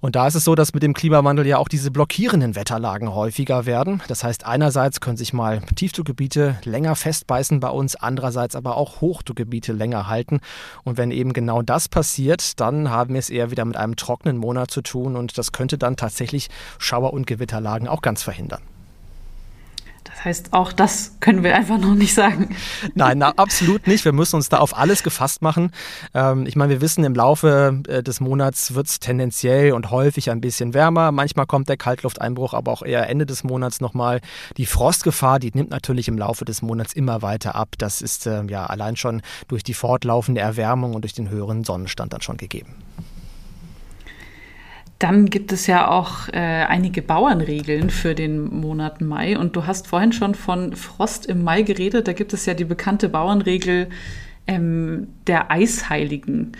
Und 0.00 0.16
da 0.16 0.26
ist 0.26 0.34
es 0.34 0.44
so, 0.44 0.54
dass 0.54 0.72
mit 0.72 0.82
dem 0.82 0.94
Klimawandel 0.94 1.46
ja 1.46 1.58
auch 1.58 1.68
diese 1.68 1.90
blockierenden 1.90 2.56
Wetterlagen 2.56 3.14
häufiger 3.14 3.66
werden. 3.66 4.02
Das 4.08 4.24
heißt, 4.24 4.46
einerseits 4.46 5.00
können 5.00 5.18
sich 5.18 5.32
mal 5.32 5.60
Tiefdruckgebiete 5.76 6.56
länger 6.64 6.96
festbeißen 6.96 7.60
bei 7.60 7.68
uns, 7.68 7.96
andererseits 7.96 8.56
aber 8.56 8.76
auch 8.76 9.00
Hochdruckgebiete 9.00 9.72
länger 9.72 10.08
halten. 10.08 10.40
Und 10.84 10.96
wenn 10.96 11.10
eben 11.10 11.32
genau 11.32 11.60
das 11.60 11.88
passiert, 11.88 12.60
dann 12.60 12.90
haben 12.90 13.14
wir 13.14 13.18
es 13.18 13.30
eher 13.30 13.50
wieder 13.50 13.64
mit 13.64 13.76
einem 13.76 13.96
trockenen 13.96 14.38
Monat 14.38 14.70
zu 14.70 14.80
tun 14.80 15.16
und 15.16 15.36
das 15.36 15.52
könnte 15.52 15.76
dann 15.76 15.96
tatsächlich 15.96 16.48
Schauer- 16.78 17.12
und 17.12 17.26
Gewitterlagen 17.26 17.86
auch 17.86 18.00
ganz 18.00 18.22
verhindern. 18.22 18.62
Das 20.20 20.26
heißt, 20.26 20.52
auch 20.52 20.74
das 20.74 21.16
können 21.20 21.42
wir 21.42 21.56
einfach 21.56 21.78
noch 21.78 21.94
nicht 21.94 22.12
sagen. 22.12 22.54
Nein, 22.94 23.16
na, 23.16 23.30
absolut 23.36 23.86
nicht. 23.86 24.04
Wir 24.04 24.12
müssen 24.12 24.36
uns 24.36 24.50
da 24.50 24.58
auf 24.58 24.76
alles 24.76 25.02
gefasst 25.02 25.40
machen. 25.40 25.72
Ähm, 26.12 26.44
ich 26.44 26.56
meine, 26.56 26.74
wir 26.74 26.82
wissen, 26.82 27.04
im 27.04 27.14
Laufe 27.14 27.80
äh, 27.88 28.02
des 28.02 28.20
Monats 28.20 28.74
wird 28.74 28.86
es 28.86 29.00
tendenziell 29.00 29.72
und 29.72 29.90
häufig 29.90 30.30
ein 30.30 30.42
bisschen 30.42 30.74
wärmer. 30.74 31.10
Manchmal 31.10 31.46
kommt 31.46 31.70
der 31.70 31.78
Kaltlufteinbruch, 31.78 32.52
aber 32.52 32.70
auch 32.70 32.82
eher 32.82 33.08
Ende 33.08 33.24
des 33.24 33.44
Monats 33.44 33.80
nochmal. 33.80 34.20
Die 34.58 34.66
Frostgefahr, 34.66 35.38
die 35.38 35.52
nimmt 35.54 35.70
natürlich 35.70 36.06
im 36.06 36.18
Laufe 36.18 36.44
des 36.44 36.60
Monats 36.60 36.92
immer 36.92 37.22
weiter 37.22 37.54
ab. 37.54 37.76
Das 37.78 38.02
ist 38.02 38.26
äh, 38.26 38.44
ja 38.44 38.66
allein 38.66 38.96
schon 38.96 39.22
durch 39.48 39.62
die 39.62 39.72
fortlaufende 39.72 40.42
Erwärmung 40.42 40.92
und 40.92 41.00
durch 41.00 41.14
den 41.14 41.30
höheren 41.30 41.64
Sonnenstand 41.64 42.12
dann 42.12 42.20
schon 42.20 42.36
gegeben. 42.36 42.74
Dann 45.00 45.30
gibt 45.30 45.50
es 45.50 45.66
ja 45.66 45.88
auch 45.88 46.28
äh, 46.28 46.36
einige 46.36 47.00
Bauernregeln 47.00 47.88
für 47.88 48.14
den 48.14 48.54
Monat 48.60 49.00
Mai. 49.00 49.38
Und 49.38 49.56
du 49.56 49.66
hast 49.66 49.86
vorhin 49.86 50.12
schon 50.12 50.34
von 50.34 50.76
Frost 50.76 51.24
im 51.24 51.42
Mai 51.42 51.62
geredet. 51.62 52.06
Da 52.06 52.12
gibt 52.12 52.34
es 52.34 52.44
ja 52.44 52.52
die 52.52 52.66
bekannte 52.66 53.08
Bauernregel 53.08 53.88
ähm, 54.46 55.08
der 55.26 55.50
Eisheiligen. 55.50 56.52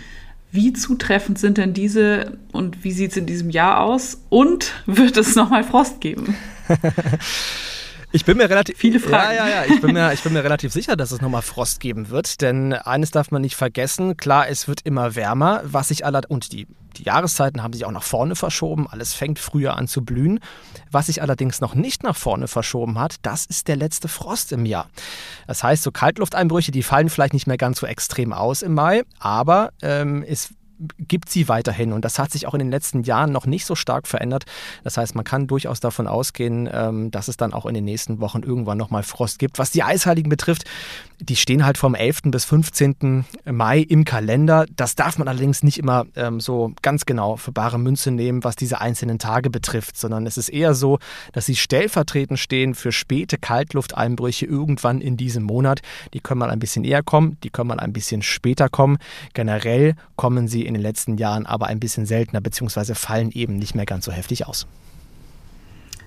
Wie 0.51 0.73
zutreffend 0.73 1.37
sind 1.37 1.59
denn 1.59 1.73
diese 1.73 2.39
und 2.51 2.83
wie 2.83 2.91
sieht 2.91 3.11
es 3.11 3.17
in 3.17 3.27
diesem 3.27 3.51
Jahr 3.51 3.79
aus? 3.79 4.23
Und 4.29 4.73
wird 4.87 5.17
es 5.17 5.35
nochmal 5.35 5.63
Frost 5.63 6.01
geben? 6.01 6.35
Ich 8.13 8.25
bin 8.25 8.35
mir 8.35 8.49
relativ 8.49 8.77
viele 8.77 8.99
Fragen. 8.99 9.37
Ja, 9.37 9.47
ja, 9.47 9.63
ja. 9.63 9.73
Ich 9.73 9.79
bin 9.79 9.93
mir, 9.93 10.11
ich 10.11 10.21
bin 10.21 10.33
mir 10.33 10.43
relativ 10.43 10.73
sicher, 10.73 10.97
dass 10.97 11.13
es 11.13 11.21
nochmal 11.21 11.41
Frost 11.41 11.79
geben 11.79 12.09
wird, 12.09 12.41
denn 12.41 12.73
eines 12.73 13.11
darf 13.11 13.31
man 13.31 13.41
nicht 13.41 13.55
vergessen: 13.55 14.17
Klar, 14.17 14.49
es 14.49 14.67
wird 14.67 14.81
immer 14.83 15.15
wärmer, 15.15 15.61
was 15.63 15.87
sich 15.87 16.05
aller 16.05 16.21
und 16.27 16.51
die 16.51 16.67
die 16.97 17.03
Jahreszeiten 17.03 17.63
haben 17.63 17.73
sich 17.73 17.85
auch 17.85 17.91
nach 17.91 18.03
vorne 18.03 18.35
verschoben. 18.35 18.87
Alles 18.87 19.13
fängt 19.13 19.39
früher 19.39 19.77
an 19.77 19.87
zu 19.87 20.03
blühen. 20.03 20.39
Was 20.91 21.07
sich 21.07 21.21
allerdings 21.21 21.61
noch 21.61 21.75
nicht 21.75 22.03
nach 22.03 22.15
vorne 22.15 22.47
verschoben 22.47 22.99
hat, 22.99 23.15
das 23.21 23.45
ist 23.45 23.67
der 23.67 23.75
letzte 23.75 24.07
Frost 24.07 24.51
im 24.51 24.65
Jahr. 24.65 24.89
Das 25.47 25.63
heißt, 25.63 25.83
so 25.83 25.91
Kaltlufteinbrüche, 25.91 26.71
die 26.71 26.83
fallen 26.83 27.09
vielleicht 27.09 27.33
nicht 27.33 27.47
mehr 27.47 27.57
ganz 27.57 27.79
so 27.79 27.87
extrem 27.87 28.33
aus 28.33 28.61
im 28.61 28.73
Mai, 28.73 29.03
aber 29.19 29.71
ähm, 29.81 30.23
es 30.27 30.53
gibt 30.97 31.29
sie 31.29 31.47
weiterhin. 31.47 31.93
Und 31.93 32.05
das 32.05 32.19
hat 32.19 32.31
sich 32.31 32.47
auch 32.47 32.53
in 32.53 32.59
den 32.59 32.71
letzten 32.71 33.03
Jahren 33.03 33.31
noch 33.31 33.45
nicht 33.45 33.65
so 33.65 33.75
stark 33.75 34.07
verändert. 34.07 34.45
Das 34.83 34.97
heißt, 34.97 35.15
man 35.15 35.23
kann 35.23 35.47
durchaus 35.47 35.79
davon 35.79 36.07
ausgehen, 36.07 36.69
ähm, 36.71 37.11
dass 37.11 37.27
es 37.27 37.37
dann 37.37 37.53
auch 37.53 37.65
in 37.65 37.73
den 37.73 37.85
nächsten 37.85 38.19
Wochen 38.19 38.43
irgendwann 38.43 38.77
nochmal 38.77 39.03
Frost 39.03 39.39
gibt. 39.39 39.59
Was 39.59 39.71
die 39.71 39.83
Eisheiligen 39.83 40.29
betrifft, 40.29 40.65
die 41.19 41.35
stehen 41.35 41.65
halt 41.65 41.77
vom 41.77 41.93
11. 41.93 42.23
bis 42.25 42.45
15. 42.45 43.25
Mai 43.45 43.79
im 43.79 44.05
Kalender. 44.05 44.65
Das 44.75 44.95
darf 44.95 45.17
man 45.17 45.27
allerdings 45.27 45.63
nicht 45.63 45.77
immer 45.77 46.05
ähm, 46.15 46.39
so 46.39 46.73
ganz 46.81 47.05
genau 47.05 47.35
für 47.35 47.51
bare 47.51 47.77
Münze 47.77 48.11
nehmen, 48.11 48.43
was 48.43 48.55
diese 48.55 48.81
einzelnen 48.81 49.19
Tage 49.19 49.49
betrifft, 49.49 49.97
sondern 49.97 50.25
es 50.25 50.37
ist 50.37 50.49
eher 50.49 50.73
so, 50.73 50.99
dass 51.33 51.45
sie 51.45 51.55
stellvertretend 51.55 52.39
stehen 52.39 52.73
für 52.73 52.91
späte 52.91 53.37
Kaltlufteinbrüche 53.37 54.45
irgendwann 54.45 55.01
in 55.01 55.17
diesem 55.17 55.43
Monat. 55.43 55.81
Die 56.13 56.19
können 56.19 56.39
mal 56.39 56.49
ein 56.49 56.59
bisschen 56.59 56.83
eher 56.83 57.03
kommen, 57.03 57.37
die 57.43 57.49
können 57.49 57.67
mal 57.67 57.79
ein 57.79 57.93
bisschen 57.93 58.21
später 58.21 58.69
kommen. 58.69 58.97
Generell 59.33 59.95
kommen 60.15 60.47
sie 60.47 60.65
in 60.65 60.70
den 60.73 60.83
letzten 60.83 61.17
Jahren 61.17 61.45
aber 61.45 61.67
ein 61.67 61.79
bisschen 61.79 62.05
seltener, 62.05 62.41
beziehungsweise 62.41 62.95
fallen 62.95 63.31
eben 63.31 63.57
nicht 63.57 63.75
mehr 63.75 63.85
ganz 63.85 64.05
so 64.05 64.11
heftig 64.11 64.47
aus. 64.47 64.67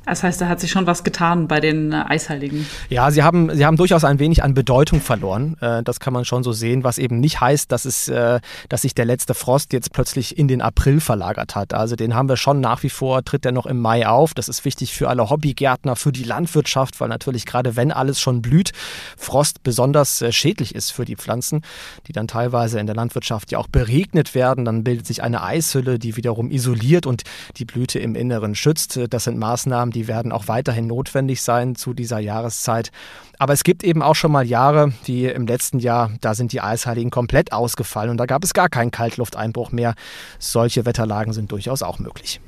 Das 0.07 0.23
heißt, 0.23 0.41
da 0.41 0.49
hat 0.49 0.61
sich 0.61 0.71
schon 0.71 0.87
was 0.87 1.05
getan 1.05 1.49
bei 1.49 1.61
den 1.61 1.93
äh, 1.93 2.05
Eisheiligen. 2.07 2.67
Ja, 2.89 3.11
sie 3.11 3.23
haben, 3.23 3.55
sie 3.55 3.65
haben 3.65 3.77
durchaus 3.77 4.05
ein 4.05 4.19
wenig 4.19 4.43
an 4.43 4.55
Bedeutung 4.55 5.01
verloren. 5.01 5.57
Äh, 5.61 5.83
das 5.83 6.01
kann 6.01 6.13
man 6.13 6.25
schon 6.25 6.43
so 6.43 6.53
sehen, 6.53 6.85
was 6.85 6.99
eben 6.99 7.21
nicht 7.21 7.41
heißt, 7.41 7.73
dass, 7.73 7.85
es, 7.85 8.09
äh, 8.09 8.41
dass 8.69 8.83
sich 8.83 8.95
der 8.95 9.07
letzte 9.07 9.35
Frost 9.35 9.73
jetzt 9.73 9.93
plötzlich 9.93 10.39
in 10.39 10.49
den 10.49 10.61
April 10.61 11.01
verlagert 11.01 11.55
hat. 11.55 11.75
Also 11.75 11.97
den 11.97 12.15
haben 12.15 12.29
wir 12.29 12.37
schon 12.37 12.61
nach 12.61 12.83
wie 12.83 12.91
vor, 12.91 13.25
tritt 13.25 13.47
er 13.47 13.53
noch 13.53 13.67
im 13.67 13.81
Mai 13.81 14.07
auf. 14.07 14.35
Das 14.35 14.49
ist 14.49 14.65
wichtig 14.65 14.93
für 14.93 15.09
alle 15.09 15.31
Hobbygärtner, 15.31 15.97
für 15.97 16.13
die 16.13 16.25
Landwirtschaft, 16.25 17.01
weil 17.01 17.09
natürlich 17.09 17.47
gerade 17.47 17.77
wenn 17.77 17.91
alles 17.91 18.21
schon 18.21 18.43
blüht, 18.43 18.73
Frost 19.17 19.63
besonders 19.63 20.25
schädlich 20.31 20.75
ist 20.75 20.91
für 20.91 21.05
die 21.05 21.17
Pflanzen, 21.17 21.63
die 22.07 22.13
dann 22.13 22.29
teilweise 22.29 22.79
in 22.79 22.87
der 22.87 22.97
Landwirtschaft 22.97 23.53
ja 23.53 23.59
auch 23.59 23.69
beregnet 23.69 24.35
werden. 24.35 24.65
Dann 24.65 24.85
bildet 24.85 25.07
sich 25.07 25.23
eine 25.23 25.43
Eishülle, 25.43 25.99
die 25.99 26.17
wiederum 26.17 26.51
isoliert 26.51 27.07
und 27.07 27.23
die 27.57 27.65
Blüte 27.65 27.99
im 27.99 28.15
Inneren 28.15 28.55
schützt. 28.55 29.01
Das 29.09 29.25
sind 29.25 29.39
Maßnahmen, 29.39 29.94
die 29.95 30.09
werden 30.09 30.33
auch 30.33 30.49
weiterhin 30.49 30.87
notwendig 30.87 31.43
sein 31.43 31.75
zu 31.75 31.95
dieser 31.95 32.19
Jahreszeit. 32.19 32.91
Aber 33.39 33.53
es 33.53 33.65
gibt 33.65 33.85
eben 33.85 34.03
auch 34.03 34.15
schon 34.15 34.33
mal 34.33 34.47
Jahre, 34.47 34.93
wie 35.05 35.27
im 35.27 35.47
letzten 35.47 35.79
Jahr, 35.79 36.11
da 36.21 36.35
sind 36.35 36.53
die 36.53 36.61
Eisheiligen 36.61 37.11
komplett 37.11 37.53
ausgefallen 37.53 38.11
und 38.11 38.19
da 38.19 38.27
gab 38.27 38.45
es 38.45 38.55
gar 38.55 38.69
keinen 38.69 38.91
Kaltlufteinbruch 38.91 39.73
mehr. 39.73 39.95
Solche 40.39 40.85
Wetterlagen 40.85 41.33
sind 41.33 41.53
durchaus 41.53 41.83
auch 41.83 41.99
möglich. 41.99 42.41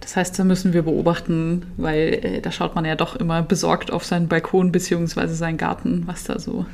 Das 0.00 0.16
heißt, 0.16 0.38
da 0.38 0.44
müssen 0.44 0.72
wir 0.72 0.82
beobachten, 0.82 1.66
weil 1.76 2.20
äh, 2.22 2.40
da 2.40 2.50
schaut 2.50 2.74
man 2.74 2.86
ja 2.86 2.96
doch 2.96 3.16
immer 3.16 3.42
besorgt 3.42 3.90
auf 3.90 4.04
seinen 4.04 4.28
Balkon 4.28 4.72
bzw. 4.72 5.26
seinen 5.26 5.58
Garten, 5.58 6.04
was 6.06 6.24
da 6.24 6.38
so 6.38 6.64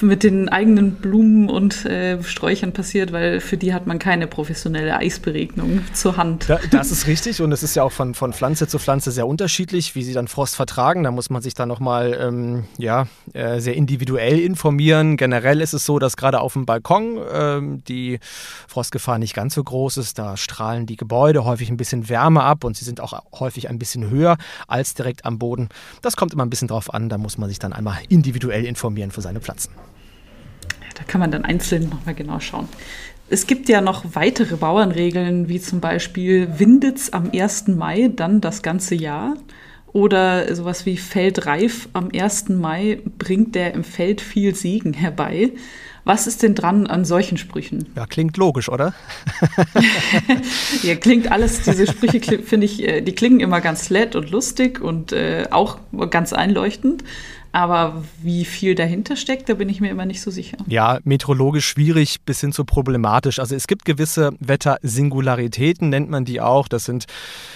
mit 0.00 0.22
den 0.22 0.48
eigenen 0.48 0.92
Blumen 0.92 1.48
und 1.48 1.84
äh, 1.84 2.22
Sträuchern 2.22 2.72
passiert, 2.72 3.12
weil 3.12 3.40
für 3.40 3.56
die 3.56 3.74
hat 3.74 3.86
man 3.86 3.98
keine 3.98 4.26
professionelle 4.26 4.96
Eisberegnung 4.96 5.80
zur 5.92 6.16
Hand. 6.16 6.48
Da, 6.48 6.60
das 6.70 6.90
ist 6.90 7.06
richtig 7.06 7.40
und 7.42 7.52
es 7.52 7.62
ist 7.62 7.74
ja 7.74 7.82
auch 7.82 7.92
von, 7.92 8.14
von 8.14 8.32
Pflanze 8.32 8.68
zu 8.68 8.78
Pflanze 8.78 9.10
sehr 9.10 9.26
unterschiedlich, 9.26 9.94
wie 9.94 10.02
sie 10.02 10.12
dann 10.12 10.28
Frost 10.28 10.56
vertragen. 10.56 11.02
Da 11.02 11.10
muss 11.10 11.30
man 11.30 11.42
sich 11.42 11.54
dann 11.54 11.68
nochmal 11.68 12.16
ähm, 12.20 12.64
ja, 12.78 13.06
äh, 13.32 13.60
sehr 13.60 13.74
individuell 13.74 14.38
informieren. 14.38 15.16
Generell 15.16 15.60
ist 15.60 15.72
es 15.72 15.84
so, 15.84 15.98
dass 15.98 16.16
gerade 16.16 16.40
auf 16.40 16.52
dem 16.52 16.66
Balkon 16.66 17.18
ähm, 17.32 17.82
die 17.88 18.18
Frostgefahr 18.66 19.18
nicht 19.18 19.34
ganz 19.34 19.54
so 19.54 19.64
groß 19.64 19.96
ist. 19.96 20.18
Da 20.18 20.36
strahlen 20.36 20.86
die 20.86 20.96
Gebäude 20.96 21.44
häufig 21.44 21.70
ein 21.70 21.76
bisschen 21.76 22.08
Wärme 22.08 22.42
ab 22.42 22.64
und 22.64 22.76
sie 22.76 22.84
sind 22.84 23.00
auch 23.00 23.22
häufig 23.38 23.68
ein 23.68 23.78
bisschen 23.78 24.10
höher 24.10 24.36
als 24.66 24.94
direkt 24.94 25.24
am 25.24 25.38
Boden. 25.38 25.68
Das 26.02 26.16
kommt 26.16 26.32
immer 26.32 26.44
ein 26.44 26.50
bisschen 26.50 26.68
drauf 26.68 26.92
an. 26.92 27.08
Da 27.08 27.18
muss 27.18 27.38
man 27.38 27.48
sich 27.48 27.58
dann 27.58 27.72
einmal 27.72 27.98
individuell 28.08 28.64
informieren 28.64 29.10
für 29.10 29.20
seine 29.20 29.40
Pflanzen. 29.40 29.70
Da 30.98 31.04
kann 31.04 31.20
man 31.20 31.30
dann 31.30 31.44
einzeln 31.44 31.88
nochmal 31.88 32.14
genau 32.14 32.40
schauen. 32.40 32.68
Es 33.30 33.46
gibt 33.46 33.68
ja 33.68 33.80
noch 33.80 34.04
weitere 34.14 34.56
Bauernregeln, 34.56 35.48
wie 35.48 35.60
zum 35.60 35.80
Beispiel 35.80 36.48
windet's 36.58 37.12
am 37.12 37.30
1. 37.32 37.68
Mai 37.68 38.10
dann 38.14 38.40
das 38.40 38.62
ganze 38.62 38.94
Jahr. 38.94 39.36
Oder 39.92 40.54
sowas 40.54 40.86
wie 40.86 40.96
Feldreif 40.96 41.88
am 41.92 42.10
1. 42.12 42.50
Mai 42.50 43.00
bringt 43.16 43.54
der 43.54 43.74
im 43.74 43.84
Feld 43.84 44.20
viel 44.20 44.54
Segen 44.54 44.92
herbei. 44.92 45.52
Was 46.04 46.26
ist 46.26 46.42
denn 46.42 46.54
dran 46.54 46.86
an 46.86 47.04
solchen 47.04 47.36
Sprüchen? 47.36 47.86
Ja, 47.94 48.06
klingt 48.06 48.38
logisch, 48.38 48.70
oder? 48.70 48.94
ja, 50.82 50.94
klingt 50.94 51.30
alles, 51.30 51.62
diese 51.62 51.86
Sprüche 51.86 52.20
finde 52.42 52.64
ich, 52.64 52.82
äh, 52.82 53.02
die 53.02 53.12
klingen 53.12 53.40
immer 53.40 53.60
ganz 53.60 53.90
nett 53.90 54.16
und 54.16 54.30
lustig 54.30 54.80
und 54.80 55.12
äh, 55.12 55.48
auch 55.50 55.78
ganz 56.08 56.32
einleuchtend. 56.32 57.04
Aber 57.52 58.04
wie 58.22 58.44
viel 58.44 58.74
dahinter 58.74 59.16
steckt, 59.16 59.48
da 59.48 59.54
bin 59.54 59.68
ich 59.68 59.80
mir 59.80 59.90
immer 59.90 60.04
nicht 60.04 60.20
so 60.20 60.30
sicher. 60.30 60.58
Ja, 60.66 60.98
meteorologisch 61.04 61.66
schwierig 61.66 62.20
bis 62.24 62.40
hin 62.40 62.52
zu 62.52 62.64
problematisch. 62.64 63.38
Also 63.38 63.54
es 63.54 63.66
gibt 63.66 63.84
gewisse 63.84 64.32
Wettersingularitäten, 64.38 65.88
nennt 65.88 66.10
man 66.10 66.24
die 66.24 66.40
auch. 66.40 66.68
Das 66.68 66.84
sind, 66.84 67.06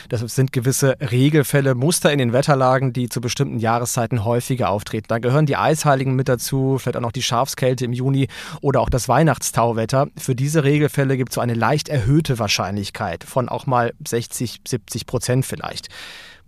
das 0.09 0.23
sind 0.35 0.53
gewisse 0.53 0.97
Regelfälle, 1.01 1.75
Muster 1.75 2.11
in 2.11 2.19
den 2.19 2.33
Wetterlagen, 2.33 2.93
die 2.93 3.09
zu 3.09 3.21
bestimmten 3.21 3.59
Jahreszeiten 3.59 4.25
häufiger 4.25 4.71
auftreten. 4.71 5.07
Da 5.09 5.19
gehören 5.19 5.47
die 5.47 5.57
Eisheiligen 5.57 6.15
mit 6.15 6.29
dazu, 6.29 6.79
vielleicht 6.79 6.97
auch 6.97 7.03
noch 7.03 7.13
die 7.13 7.23
Schafskälte 7.23 7.85
im 7.85 7.93
Juni 7.93 8.29
oder 8.63 8.81
auch 8.81 8.91
das 8.91 9.09
Weihnachtstauwetter. 9.09 10.09
Für 10.17 10.35
diese 10.35 10.65
Regelfälle 10.65 11.17
gibt 11.19 11.31
es 11.31 11.35
so 11.35 11.41
eine 11.41 11.55
leicht 11.55 11.89
erhöhte 11.89 12.39
Wahrscheinlichkeit 12.39 13.25
von 13.25 13.49
auch 13.49 13.67
mal 13.67 13.93
60, 14.07 14.61
70 14.67 15.07
Prozent 15.07 15.45
vielleicht. 15.45 15.89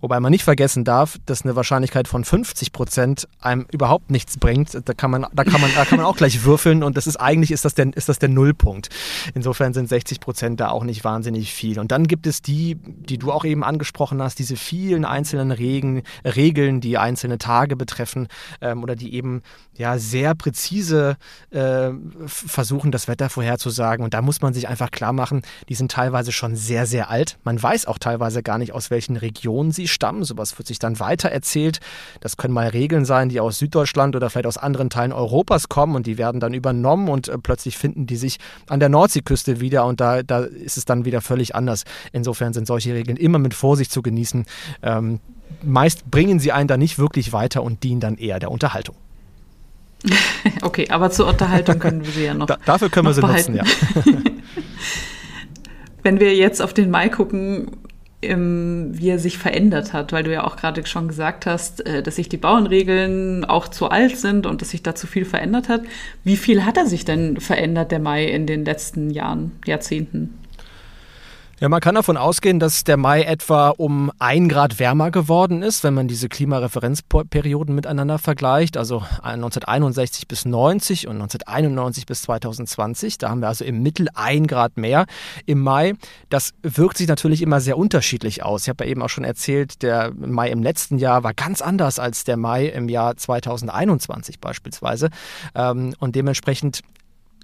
Wobei 0.05 0.21
man 0.21 0.31
nicht 0.31 0.45
vergessen 0.45 0.85
darf, 0.85 1.17
dass 1.25 1.47
eine 1.47 1.57
Wahrscheinlichkeit 1.57 2.09
von 2.09 2.27
50 2.27 2.73
Prozent 2.73 3.27
einem 3.41 3.65
überhaupt 3.73 4.11
nichts 4.11 4.37
bringt. 4.37 4.79
Da 4.85 4.93
kann 4.93 5.11
man, 5.11 5.25
da 5.33 5.45
kann 5.45 5.63
man, 5.63 5.71
da 5.75 5.87
kann 5.87 5.97
man 5.97 6.05
auch 6.05 6.17
gleich 6.17 6.45
würfeln 6.45 6.83
und 6.83 6.99
das 6.99 7.07
ist 7.07 7.17
eigentlich 7.17 7.51
ist 7.51 7.65
das 7.65 7.75
der, 7.75 7.87
ist 7.97 8.11
das 8.11 8.19
der 8.19 8.29
Nullpunkt. 8.29 8.91
Insofern 9.33 9.73
sind 9.73 9.89
60 9.89 10.21
Prozent 10.21 10.61
da 10.61 10.69
auch 10.69 10.85
nicht 10.85 11.05
wahnsinnig 11.05 11.55
viel. 11.55 11.79
Und 11.79 11.91
dann 11.91 12.07
gibt 12.07 12.27
es 12.27 12.43
die, 12.43 12.75
die 12.85 13.17
du 13.17 13.33
auch 13.33 13.47
eben 13.47 13.65
angesprochen 13.65 14.21
hast, 14.21 14.39
diese 14.39 14.57
vielen 14.57 15.07
einzelnen 15.07 15.51
Regen, 15.51 16.03
Regeln, 16.23 16.83
die 16.83 16.99
einzelne 16.99 17.39
Tage 17.39 17.75
betreffen 17.75 18.29
ähm, 18.61 18.83
oder 18.83 18.97
die 18.97 19.15
eben 19.15 19.41
ja 19.73 19.97
sehr 19.97 20.35
präzise 20.35 21.17
äh, 21.51 21.93
versuchen, 22.27 22.93
das 22.93 23.09
Wetter 23.09 23.31
vorherzusagen. 23.31 24.05
Und 24.05 24.13
da 24.13 24.21
muss 24.21 24.43
man 24.43 24.53
sich 24.53 24.69
einfach 24.69 24.91
klar 24.91 25.15
machen, 25.15 25.41
die 25.71 25.75
sind 25.75 25.91
teilweise 25.91 26.31
schon 26.31 26.57
sehr, 26.57 26.85
sehr 26.85 27.09
alt. 27.09 27.39
Man 27.43 27.61
weiß 27.61 27.87
auch 27.87 27.99
teilweise 27.99 28.43
gar 28.43 28.59
nicht, 28.59 28.73
aus 28.73 28.91
welchen 28.91 29.17
Regionen 29.17 29.73
sie 29.73 29.89
stammen. 29.95 30.25
Sowas 30.25 30.57
wird 30.59 30.69
sich 30.69 30.79
dann 30.79 31.01
weiter 31.01 31.31
erzählt. 31.31 31.81
Das 32.21 32.37
können 32.37 32.53
mal 32.53 32.69
Regeln 32.69 33.05
sein, 33.05 33.29
die 33.29 33.41
aus 33.41 33.59
Süddeutschland 33.59 34.15
oder 34.17 34.29
vielleicht 34.31 34.47
aus 34.47 34.59
anderen 34.59 34.91
Teilen 34.91 35.13
Europas 35.13 35.69
kommen 35.69 35.95
und 35.97 36.07
die 36.07 36.19
werden 36.19 36.41
dann 36.41 36.53
übernommen 36.53 37.09
und 37.09 37.29
äh, 37.29 37.39
plötzlich 37.39 37.79
finden 37.79 38.07
die 38.07 38.17
sich 38.17 38.39
an 38.69 38.81
der 38.81 38.89
Nordseeküste 38.89 39.61
wieder 39.61 39.87
und 39.87 40.01
da, 40.01 40.23
da 40.23 40.41
ist 40.41 40.77
es 40.77 40.85
dann 40.85 41.05
wieder 41.05 41.21
völlig 41.21 41.55
anders. 41.55 41.85
Insofern 42.13 42.53
sind 42.53 42.67
solche 42.67 42.93
Regeln 42.93 43.17
immer 43.17 43.39
mit 43.39 43.55
Vorsicht 43.55 43.91
zu 43.93 44.03
genießen. 44.03 44.45
Ähm, 44.83 45.21
meist 45.63 46.11
bringen 46.11 46.39
sie 46.41 46.53
einen 46.53 46.69
da 46.69 46.77
nicht 46.77 46.99
wirklich 46.99 47.33
weiter 47.33 47.63
und 47.63 47.83
dienen 47.83 48.01
dann 48.01 48.17
eher 48.17 48.39
der 48.39 48.51
Unterhaltung. 48.51 48.97
Okay, 50.61 50.89
aber 50.91 51.11
zur 51.11 51.27
Unterhaltung 51.27 51.79
können 51.79 52.05
wir 52.05 52.13
sie 52.13 52.25
ja 52.25 52.35
noch. 52.35 52.47
Da, 52.47 52.59
dafür 52.65 52.91
können 52.91 53.07
wir 53.07 53.15
sie 53.15 53.23
behalten. 53.23 53.55
nutzen, 53.55 54.05
ja. 54.05 54.13
Wenn 56.03 56.21
wir 56.21 56.35
jetzt 56.35 56.61
auf 56.61 56.75
den 56.75 56.91
Mai 56.91 57.09
gucken, 57.09 57.71
wie 58.29 59.09
er 59.09 59.19
sich 59.19 59.39
verändert 59.39 59.93
hat, 59.93 60.13
weil 60.13 60.25
du 60.25 60.33
ja 60.33 60.45
auch 60.45 60.57
gerade 60.57 60.85
schon 60.87 61.09
gesagt 61.09 61.47
hast, 61.47 61.87
äh, 61.87 62.03
dass 62.03 62.17
sich 62.17 62.29
die 62.29 62.37
Bauernregeln 62.37 63.45
auch 63.45 63.69
zu 63.69 63.89
alt 63.89 64.17
sind 64.17 64.47
und 64.47 64.61
dass 64.61 64.71
sich 64.71 64.83
da 64.83 64.95
zu 64.95 65.07
viel 65.07 65.25
verändert 65.25 65.69
hat. 65.69 65.83
Wie 66.23 66.37
viel 66.37 66.65
hat 66.65 66.77
er 66.77 66.87
sich 66.87 67.05
denn 67.05 67.41
verändert, 67.41 67.91
der 67.91 68.01
Mai, 68.01 68.25
in 68.25 68.47
den 68.47 68.65
letzten 68.65 69.11
Jahren, 69.11 69.53
Jahrzehnten? 69.67 70.44
Ja, 71.65 71.71
man 71.71 71.81
kann 71.81 71.95
davon 71.95 72.19
ausgehen, 72.19 72.61
dass 72.61 72.85
der 72.85 72.99
Mai 72.99 73.23
etwa 73.23 73.71
um 73.71 74.13
ein 74.19 74.51
Grad 74.51 74.79
wärmer 74.79 75.11
geworden 75.11 75.63
ist, 75.63 75.83
wenn 75.83 75.95
man 75.95 76.09
diese 76.09 76.29
Klimareferenzperioden 76.29 77.75
miteinander 77.75 78.19
vergleicht, 78.19 78.77
also 78.77 79.03
1961 79.23 80.29
bis 80.29 80.45
90 80.45 81.09
und 81.09 81.15
1991 81.23 82.05
bis 82.05 82.21
2020. 82.21 83.17
Da 83.17 83.31
haben 83.31 83.41
wir 83.41 83.49
also 83.49 83.65
im 83.65 83.83
Mittel 83.83 84.09
ein 84.13 84.47
Grad 84.47 84.77
mehr 84.77 85.07
im 85.47 85.63
Mai. 85.63 85.95
Das 86.29 86.53
wirkt 86.63 86.99
sich 86.99 87.09
natürlich 87.09 87.41
immer 87.41 87.63
sehr 87.63 87.79
unterschiedlich 87.79 88.43
aus. 88.43 88.65
Ich 88.65 88.69
habe 88.69 88.85
ja 88.85 88.91
eben 88.91 89.01
auch 89.01 89.09
schon 89.09 89.25
erzählt, 89.25 89.83
der 89.83 90.13
Mai 90.15 90.51
im 90.51 90.63
letzten 90.63 90.99
Jahr 90.99 91.25
war 91.25 91.33
ganz 91.33 91.63
anders 91.63 91.99
als 91.99 92.25
der 92.25 92.37
Mai 92.37 92.67
im 92.67 92.91
Jahr 92.91 93.17
2021 93.17 94.39
beispielsweise. 94.39 95.09
Ähm, 95.55 95.95
und 95.99 96.15
dementsprechend 96.15 96.83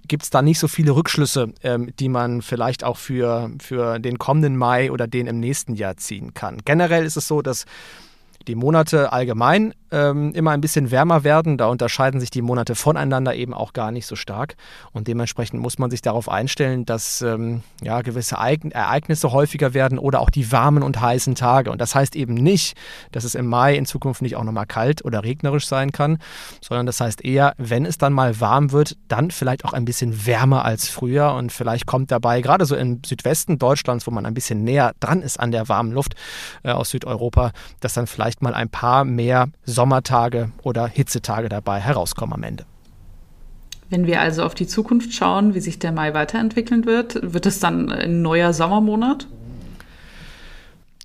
gibt 0.07 0.23
es 0.23 0.29
da 0.29 0.41
nicht 0.41 0.59
so 0.59 0.67
viele 0.67 0.91
Rückschlüsse, 0.91 1.53
ähm, 1.63 1.93
die 1.99 2.09
man 2.09 2.41
vielleicht 2.41 2.83
auch 2.83 2.97
für, 2.97 3.51
für 3.59 3.99
den 3.99 4.17
kommenden 4.17 4.57
Mai 4.57 4.91
oder 4.91 5.07
den 5.07 5.27
im 5.27 5.39
nächsten 5.39 5.75
Jahr 5.75 5.97
ziehen 5.97 6.33
kann. 6.33 6.59
Generell 6.65 7.05
ist 7.05 7.17
es 7.17 7.27
so, 7.27 7.41
dass 7.41 7.65
die 8.47 8.55
Monate 8.55 9.13
allgemein 9.13 9.73
ähm, 9.91 10.33
immer 10.33 10.51
ein 10.51 10.61
bisschen 10.61 10.91
wärmer 10.91 11.23
werden. 11.23 11.57
Da 11.57 11.67
unterscheiden 11.67 12.19
sich 12.19 12.29
die 12.29 12.41
Monate 12.41 12.75
voneinander 12.75 13.35
eben 13.35 13.53
auch 13.53 13.73
gar 13.73 13.91
nicht 13.91 14.05
so 14.05 14.15
stark. 14.15 14.55
Und 14.93 15.07
dementsprechend 15.07 15.61
muss 15.61 15.77
man 15.77 15.91
sich 15.91 16.01
darauf 16.01 16.29
einstellen, 16.29 16.85
dass 16.85 17.21
ähm, 17.21 17.61
ja, 17.81 18.01
gewisse 18.01 18.35
Ereignisse 18.35 19.31
häufiger 19.31 19.73
werden 19.73 19.99
oder 19.99 20.21
auch 20.21 20.29
die 20.29 20.51
warmen 20.51 20.83
und 20.83 21.01
heißen 21.01 21.35
Tage. 21.35 21.71
Und 21.71 21.81
das 21.81 21.93
heißt 21.93 22.15
eben 22.15 22.33
nicht, 22.33 22.77
dass 23.11 23.23
es 23.23 23.35
im 23.35 23.47
Mai 23.47 23.75
in 23.75 23.85
Zukunft 23.85 24.21
nicht 24.21 24.35
auch 24.35 24.43
nochmal 24.43 24.65
kalt 24.65 25.03
oder 25.03 25.23
regnerisch 25.23 25.67
sein 25.67 25.91
kann, 25.91 26.19
sondern 26.61 26.85
das 26.85 27.01
heißt 27.01 27.23
eher, 27.23 27.53
wenn 27.57 27.85
es 27.85 27.97
dann 27.97 28.13
mal 28.13 28.39
warm 28.39 28.71
wird, 28.71 28.97
dann 29.07 29.31
vielleicht 29.31 29.65
auch 29.65 29.73
ein 29.73 29.85
bisschen 29.85 30.25
wärmer 30.25 30.63
als 30.63 30.87
früher. 30.87 31.33
Und 31.33 31.51
vielleicht 31.51 31.85
kommt 31.85 32.11
dabei, 32.11 32.41
gerade 32.41 32.65
so 32.65 32.75
im 32.75 33.01
Südwesten 33.05 33.59
Deutschlands, 33.59 34.07
wo 34.07 34.11
man 34.11 34.25
ein 34.25 34.33
bisschen 34.33 34.63
näher 34.63 34.93
dran 34.99 35.21
ist 35.21 35.39
an 35.39 35.51
der 35.51 35.67
warmen 35.67 35.91
Luft 35.91 36.15
äh, 36.63 36.71
aus 36.71 36.91
Südeuropa, 36.91 37.51
dass 37.81 37.93
dann 37.93 38.07
vielleicht 38.07 38.41
mal 38.41 38.53
ein 38.53 38.69
paar 38.69 39.03
mehr 39.03 39.49
Sonne 39.65 39.80
Sommertage 39.81 40.51
oder 40.61 40.87
Hitzetage 40.87 41.49
dabei 41.49 41.79
herauskommen 41.79 42.33
am 42.35 42.43
Ende. 42.43 42.65
Wenn 43.89 44.05
wir 44.05 44.21
also 44.21 44.43
auf 44.43 44.53
die 44.53 44.67
Zukunft 44.67 45.11
schauen, 45.11 45.55
wie 45.55 45.59
sich 45.59 45.79
der 45.79 45.91
Mai 45.91 46.13
weiterentwickeln 46.13 46.85
wird, 46.85 47.33
wird 47.33 47.47
es 47.47 47.59
dann 47.59 47.91
ein 47.91 48.21
neuer 48.21 48.53
Sommermonat? 48.53 49.25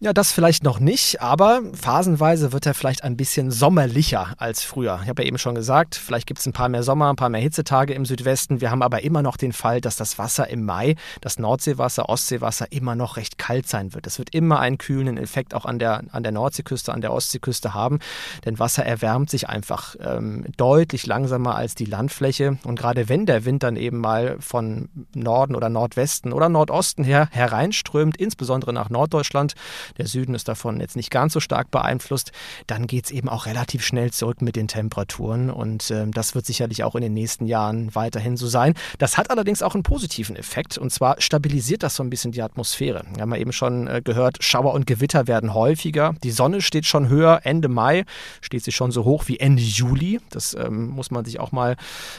Ja, 0.06 0.12
das 0.12 0.30
vielleicht 0.30 0.62
noch 0.62 0.78
nicht, 0.78 1.20
aber 1.20 1.62
phasenweise 1.74 2.52
wird 2.52 2.64
er 2.64 2.74
vielleicht 2.74 3.02
ein 3.02 3.16
bisschen 3.16 3.50
sommerlicher 3.50 4.34
als 4.38 4.62
früher. 4.62 5.00
Ich 5.02 5.08
habe 5.08 5.22
ja 5.22 5.26
eben 5.26 5.36
schon 5.36 5.56
gesagt, 5.56 5.96
vielleicht 5.96 6.28
gibt 6.28 6.38
es 6.38 6.46
ein 6.46 6.52
paar 6.52 6.68
mehr 6.68 6.84
Sommer, 6.84 7.10
ein 7.10 7.16
paar 7.16 7.28
mehr 7.28 7.40
Hitzetage 7.40 7.92
im 7.92 8.06
Südwesten. 8.06 8.60
Wir 8.60 8.70
haben 8.70 8.82
aber 8.82 9.02
immer 9.02 9.22
noch 9.22 9.36
den 9.36 9.52
Fall, 9.52 9.80
dass 9.80 9.96
das 9.96 10.16
Wasser 10.16 10.48
im 10.48 10.64
Mai, 10.64 10.94
das 11.22 11.40
Nordseewasser, 11.40 12.08
Ostseewasser, 12.08 12.70
immer 12.70 12.94
noch 12.94 13.16
recht 13.16 13.36
kalt 13.36 13.68
sein 13.68 13.94
wird. 13.94 14.06
Es 14.06 14.20
wird 14.20 14.32
immer 14.32 14.60
einen 14.60 14.78
kühlenden 14.78 15.18
Effekt 15.18 15.54
auch 15.54 15.64
an 15.64 15.80
der, 15.80 16.04
an 16.12 16.22
der 16.22 16.30
Nordseeküste, 16.30 16.92
an 16.92 17.00
der 17.00 17.12
Ostseeküste 17.12 17.74
haben, 17.74 17.98
denn 18.44 18.60
Wasser 18.60 18.86
erwärmt 18.86 19.28
sich 19.28 19.48
einfach 19.48 19.96
ähm, 19.98 20.44
deutlich 20.56 21.06
langsamer 21.06 21.56
als 21.56 21.74
die 21.74 21.84
Landfläche. 21.84 22.58
Und 22.62 22.78
gerade 22.78 23.08
wenn 23.08 23.26
der 23.26 23.44
Wind 23.44 23.64
dann 23.64 23.74
eben 23.74 23.98
mal 23.98 24.36
von 24.38 24.88
Norden 25.16 25.56
oder 25.56 25.68
Nordwesten 25.68 26.32
oder 26.32 26.48
Nordosten 26.48 27.02
her 27.02 27.28
hereinströmt, 27.32 28.16
insbesondere 28.16 28.72
nach 28.72 28.88
Norddeutschland, 28.88 29.56
der 29.98 30.06
Süden 30.06 30.34
ist 30.34 30.48
davon 30.48 30.80
jetzt 30.80 30.96
nicht 30.96 31.10
ganz 31.10 31.32
so 31.32 31.40
stark 31.40 31.70
beeinflusst, 31.70 32.32
dann 32.66 32.86
geht 32.86 33.06
es 33.06 33.10
eben 33.10 33.28
auch 33.28 33.46
relativ 33.46 33.84
schnell 33.84 34.12
zurück 34.12 34.42
mit 34.42 34.56
den 34.56 34.68
Temperaturen 34.68 35.50
und 35.50 35.90
äh, 35.90 36.06
das 36.08 36.34
wird 36.34 36.46
sicherlich 36.46 36.84
auch 36.84 36.94
in 36.94 37.02
den 37.02 37.14
nächsten 37.14 37.46
Jahren 37.46 37.94
weiterhin 37.94 38.36
so 38.36 38.46
sein. 38.46 38.74
Das 38.98 39.16
hat 39.18 39.30
allerdings 39.30 39.62
auch 39.62 39.74
einen 39.74 39.82
positiven 39.82 40.36
Effekt 40.36 40.78
und 40.78 40.90
zwar 40.90 41.20
stabilisiert 41.20 41.82
das 41.82 41.96
so 41.96 42.02
ein 42.02 42.10
bisschen 42.10 42.32
die 42.32 42.42
Atmosphäre. 42.42 43.04
Wir 43.14 43.22
haben 43.22 43.32
ja 43.32 43.40
eben 43.40 43.52
schon 43.52 43.86
äh, 43.86 44.02
gehört, 44.02 44.42
Schauer 44.42 44.74
und 44.74 44.86
Gewitter 44.86 45.26
werden 45.26 45.54
häufiger, 45.54 46.14
die 46.22 46.30
Sonne 46.30 46.60
steht 46.60 46.86
schon 46.86 47.08
höher, 47.08 47.40
Ende 47.44 47.68
Mai 47.68 48.04
steht 48.40 48.64
sie 48.64 48.72
schon 48.72 48.90
so 48.90 49.04
hoch 49.04 49.24
wie 49.26 49.38
Ende 49.38 49.62
Juli. 49.62 50.20
Das 50.30 50.54
ähm, 50.54 50.88
muss 50.88 51.10
man 51.10 51.24
sich 51.24 51.38
auch 51.38 51.52
mal 51.52 51.76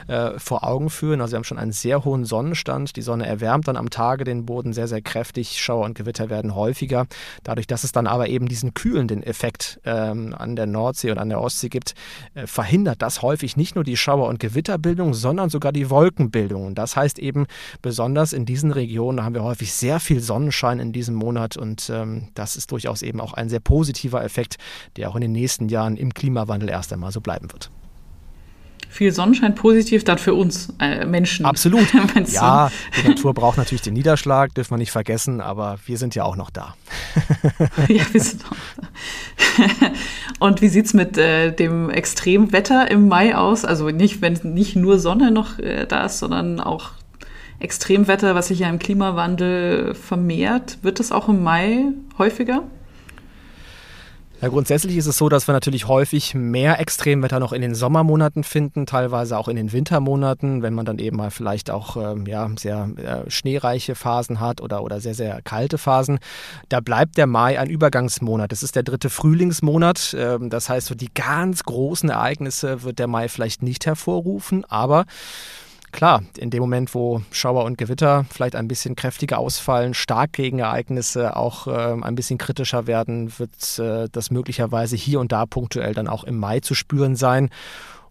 äh, 0.07 0.37
vor 0.37 0.63
Augen 0.63 0.89
führen. 0.89 1.21
Also 1.21 1.33
wir 1.33 1.37
haben 1.37 1.43
schon 1.43 1.57
einen 1.57 1.71
sehr 1.71 2.05
hohen 2.05 2.25
Sonnenstand. 2.25 2.95
Die 2.95 3.01
Sonne 3.01 3.25
erwärmt 3.25 3.67
dann 3.67 3.77
am 3.77 3.89
Tage 3.89 4.23
den 4.23 4.45
Boden 4.45 4.73
sehr, 4.73 4.87
sehr 4.87 5.01
kräftig. 5.01 5.61
Schauer 5.61 5.85
und 5.85 5.95
Gewitter 5.95 6.29
werden 6.29 6.55
häufiger. 6.55 7.07
Dadurch 7.43 7.56
Dadurch, 7.57 7.65
dass 7.65 7.83
es 7.83 7.91
dann 7.91 8.05
aber 8.05 8.29
eben 8.29 8.47
diesen 8.47 8.75
kühlenden 8.75 9.23
Effekt 9.23 9.79
ähm, 9.83 10.35
an 10.37 10.55
der 10.55 10.67
Nordsee 10.67 11.09
und 11.09 11.17
an 11.17 11.29
der 11.29 11.41
Ostsee 11.41 11.69
gibt, 11.69 11.95
äh, 12.35 12.45
verhindert 12.45 13.01
das 13.01 13.23
häufig 13.23 13.57
nicht 13.57 13.73
nur 13.73 13.83
die 13.83 13.97
Schauer- 13.97 14.27
und 14.27 14.39
Gewitterbildung, 14.39 15.15
sondern 15.15 15.49
sogar 15.49 15.71
die 15.71 15.89
Wolkenbildung. 15.89 16.67
Und 16.67 16.75
das 16.75 16.95
heißt 16.95 17.17
eben, 17.17 17.47
besonders 17.81 18.31
in 18.31 18.45
diesen 18.45 18.69
Regionen 18.69 19.23
haben 19.23 19.33
wir 19.33 19.43
häufig 19.43 19.73
sehr 19.73 19.99
viel 19.99 20.19
Sonnenschein 20.19 20.77
in 20.79 20.91
diesem 20.91 21.15
Monat 21.15 21.57
und 21.57 21.89
ähm, 21.91 22.27
das 22.35 22.57
ist 22.57 22.71
durchaus 22.71 23.01
eben 23.01 23.19
auch 23.19 23.33
ein 23.33 23.49
sehr 23.49 23.59
positiver 23.59 24.23
Effekt, 24.23 24.57
der 24.95 25.09
auch 25.09 25.15
in 25.15 25.21
den 25.21 25.31
nächsten 25.31 25.67
Jahren 25.67 25.97
im 25.97 26.13
Klimawandel 26.13 26.69
erst 26.69 26.93
einmal 26.93 27.11
so 27.11 27.21
bleiben 27.21 27.51
wird 27.51 27.71
viel 28.89 29.11
Sonnenschein 29.11 29.55
positiv 29.55 30.03
dann 30.03 30.17
für 30.17 30.33
uns 30.33 30.73
äh, 30.79 31.05
Menschen. 31.05 31.45
Absolut. 31.45 31.87
ja, 32.31 32.71
die 33.01 33.07
Natur 33.07 33.33
braucht 33.33 33.57
natürlich 33.57 33.81
den 33.81 33.93
Niederschlag, 33.93 34.53
dürfen 34.53 34.71
wir 34.71 34.77
nicht 34.77 34.91
vergessen, 34.91 35.41
aber 35.41 35.77
wir 35.85 35.97
sind 35.97 36.15
ja 36.15 36.23
auch 36.23 36.35
noch 36.35 36.49
da. 36.49 36.75
ja, 37.87 38.03
wir 38.11 38.21
sind 38.21 38.43
auch 38.45 38.55
da. 38.81 38.87
Und 40.39 40.61
wie 40.61 40.69
sieht 40.69 40.85
es 40.85 40.93
mit 40.93 41.17
äh, 41.17 41.51
dem 41.51 41.89
Extremwetter 41.89 42.89
im 42.91 43.07
Mai 43.07 43.35
aus? 43.35 43.65
Also 43.65 43.89
nicht, 43.89 44.21
wenn 44.21 44.33
nicht 44.43 44.75
nur 44.75 44.99
Sonne 44.99 45.31
noch 45.31 45.59
äh, 45.59 45.85
da 45.85 46.05
ist, 46.05 46.19
sondern 46.19 46.59
auch 46.59 46.91
Extremwetter, 47.59 48.35
was 48.35 48.49
sich 48.49 48.59
ja 48.59 48.69
im 48.69 48.77
Klimawandel 48.79 49.95
vermehrt. 49.95 50.77
Wird 50.83 50.99
das 50.99 51.11
auch 51.11 51.27
im 51.27 51.43
Mai 51.43 51.85
häufiger? 52.17 52.63
Ja, 54.39 54.49
grundsätzlich 54.49 54.97
ist 54.97 55.07
es 55.07 55.17
so, 55.17 55.29
dass 55.29 55.47
wir 55.47 55.53
natürlich 55.53 55.87
häufig 55.87 56.35
mehr 56.35 56.79
Extremwetter 56.79 57.39
noch 57.39 57.53
in 57.53 57.61
den 57.63 57.73
Sommermonaten 57.73 58.43
finden, 58.43 58.85
teilweise 58.85 59.35
auch 59.35 59.47
in 59.47 59.55
den 59.55 59.71
Wintermonaten, 59.71 60.61
wenn 60.61 60.75
man 60.75 60.85
dann 60.85 60.99
eben 60.99 61.17
mal 61.17 61.31
vielleicht 61.31 61.71
auch 61.71 61.97
ähm, 61.97 62.27
ja, 62.27 62.47
sehr 62.55 62.87
äh, 62.97 63.31
schneereiche 63.31 63.95
Phasen 63.95 64.39
hat 64.39 64.61
oder, 64.61 64.83
oder 64.83 65.01
sehr, 65.01 65.15
sehr 65.15 65.41
kalte 65.41 65.79
Phasen. 65.79 66.19
Da 66.69 66.81
bleibt 66.81 67.17
der 67.17 67.25
Mai 67.25 67.59
ein 67.59 67.71
Übergangsmonat. 67.71 68.51
Das 68.51 68.61
ist 68.61 68.75
der 68.75 68.83
dritte 68.83 69.09
Frühlingsmonat. 69.09 70.15
Ähm, 70.15 70.51
das 70.51 70.69
heißt, 70.69 70.85
so 70.85 70.93
die 70.93 71.11
ganz 71.15 71.63
großen 71.63 72.09
Ereignisse 72.09 72.83
wird 72.83 72.99
der 72.99 73.07
Mai 73.07 73.29
vielleicht 73.29 73.63
nicht 73.63 73.87
hervorrufen, 73.87 74.65
aber 74.65 75.05
klar, 75.91 76.23
in 76.37 76.49
dem 76.49 76.61
Moment, 76.61 76.93
wo 76.93 77.21
Schauer 77.31 77.65
und 77.65 77.77
Gewitter 77.77 78.25
vielleicht 78.29 78.55
ein 78.55 78.67
bisschen 78.67 78.95
kräftiger 78.95 79.39
ausfallen, 79.39 79.93
Starkregenereignisse 79.93 81.35
auch 81.35 81.67
äh, 81.67 81.95
ein 82.01 82.15
bisschen 82.15 82.37
kritischer 82.37 82.87
werden, 82.87 83.31
wird 83.39 83.79
äh, 83.79 84.09
das 84.11 84.31
möglicherweise 84.31 84.95
hier 84.95 85.19
und 85.19 85.31
da 85.31 85.45
punktuell 85.45 85.93
dann 85.93 86.07
auch 86.07 86.23
im 86.23 86.37
Mai 86.37 86.59
zu 86.59 86.73
spüren 86.73 87.15
sein. 87.15 87.49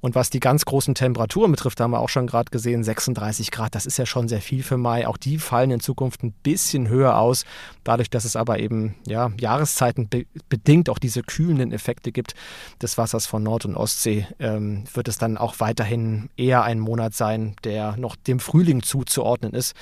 Und 0.00 0.14
was 0.14 0.30
die 0.30 0.40
ganz 0.40 0.64
großen 0.64 0.94
Temperaturen 0.94 1.50
betrifft, 1.50 1.80
haben 1.80 1.90
wir 1.90 2.00
auch 2.00 2.08
schon 2.08 2.26
gerade 2.26 2.50
gesehen, 2.50 2.84
36 2.84 3.50
Grad, 3.50 3.74
das 3.74 3.86
ist 3.86 3.98
ja 3.98 4.06
schon 4.06 4.28
sehr 4.28 4.40
viel 4.40 4.62
für 4.62 4.76
Mai. 4.76 5.06
Auch 5.06 5.16
die 5.16 5.38
fallen 5.38 5.70
in 5.70 5.80
Zukunft 5.80 6.22
ein 6.22 6.32
bisschen 6.32 6.88
höher 6.88 7.18
aus, 7.18 7.44
dadurch, 7.84 8.10
dass 8.10 8.24
es 8.24 8.36
aber 8.36 8.58
eben 8.58 8.94
ja, 9.06 9.32
Jahreszeiten 9.38 10.08
be 10.08 10.26
bedingt 10.48 10.90
auch 10.90 10.98
diese 10.98 11.22
kühlenden 11.22 11.72
Effekte 11.72 12.12
gibt 12.12 12.34
des 12.80 12.98
Wassers 12.98 13.26
von 13.26 13.42
Nord- 13.42 13.64
und 13.64 13.76
Ostsee, 13.76 14.26
ähm, 14.38 14.84
wird 14.92 15.08
es 15.08 15.18
dann 15.18 15.36
auch 15.36 15.56
weiterhin 15.58 16.28
eher 16.36 16.62
ein 16.62 16.78
Monat 16.78 17.14
sein, 17.14 17.56
der 17.64 17.96
noch 17.96 18.16
dem 18.16 18.40
Frühling 18.40 18.82
zuzuordnen 18.82 19.52
ist. 19.52 19.74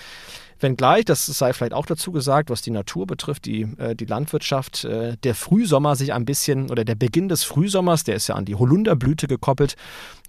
Wenngleich, 0.64 1.04
das 1.04 1.26
sei 1.26 1.52
vielleicht 1.52 1.74
auch 1.74 1.86
dazu 1.86 2.10
gesagt, 2.10 2.50
was 2.50 2.62
die 2.62 2.72
Natur 2.72 3.06
betrifft, 3.06 3.44
die, 3.44 3.68
äh, 3.78 3.94
die 3.94 4.06
Landwirtschaft, 4.06 4.84
äh, 4.84 5.16
der 5.22 5.34
Frühsommer 5.36 5.94
sich 5.94 6.12
ein 6.12 6.24
bisschen, 6.24 6.70
oder 6.70 6.84
der 6.84 6.96
Beginn 6.96 7.28
des 7.28 7.44
Frühsommers, 7.44 8.02
der 8.02 8.16
ist 8.16 8.26
ja 8.28 8.34
an 8.34 8.44
die 8.44 8.56
Holunderblüte 8.56 9.28
gekoppelt, 9.28 9.76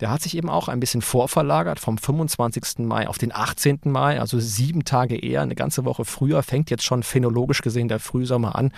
der 0.02 0.12
hat 0.12 0.22
sich 0.22 0.38
eben 0.38 0.50
auch 0.50 0.68
ein 0.68 0.80
bisschen 0.80 1.02
vorverlagert 1.02 1.80
vom 1.80 1.98
25. 1.98 2.86
Mai 2.86 3.08
auf 3.08 3.18
den 3.18 3.34
18. 3.34 3.80
Mai, 3.86 4.20
also 4.20 4.40
sieben 4.40 4.86
Tage 4.86 5.18
eher, 5.18 5.42
eine 5.42 5.56
ganze 5.56 5.86
Woche 5.86 6.06
früher, 6.06 6.44
fängt 6.44 6.70
jetzt 6.70 6.84
schon 6.84 7.02
phänologisch 7.02 7.62
gesehen 7.62 7.88
der 7.88 8.00
Frühsommer 8.00 8.56
an. 8.56 8.72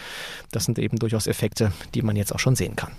Das 0.51 0.65
sind 0.65 0.79
eben 0.79 0.97
durchaus 0.99 1.27
Effekte, 1.27 1.73
die 1.95 2.03
man 2.03 2.15
jetzt 2.15 2.33
auch 2.33 2.39
schon 2.39 2.55
sehen 2.55 2.75
kann. 2.75 2.91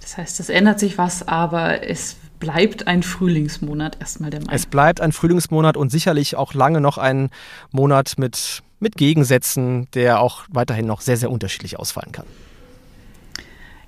Das 0.00 0.16
heißt, 0.16 0.40
es 0.40 0.48
ändert 0.48 0.80
sich 0.80 0.98
was, 0.98 1.28
aber 1.28 1.86
es 1.88 2.16
bleibt 2.42 2.88
ein 2.88 3.04
Frühlingsmonat 3.04 3.98
erstmal 4.00 4.30
der 4.30 4.40
Mai. 4.40 4.52
Es 4.52 4.66
bleibt 4.66 5.00
ein 5.00 5.12
Frühlingsmonat 5.12 5.76
und 5.76 5.90
sicherlich 5.90 6.34
auch 6.34 6.54
lange 6.54 6.80
noch 6.80 6.98
ein 6.98 7.30
Monat 7.70 8.14
mit, 8.16 8.64
mit 8.80 8.96
Gegensätzen, 8.96 9.86
der 9.94 10.18
auch 10.18 10.42
weiterhin 10.48 10.84
noch 10.84 11.02
sehr, 11.02 11.16
sehr 11.16 11.30
unterschiedlich 11.30 11.78
ausfallen 11.78 12.10
kann. 12.10 12.26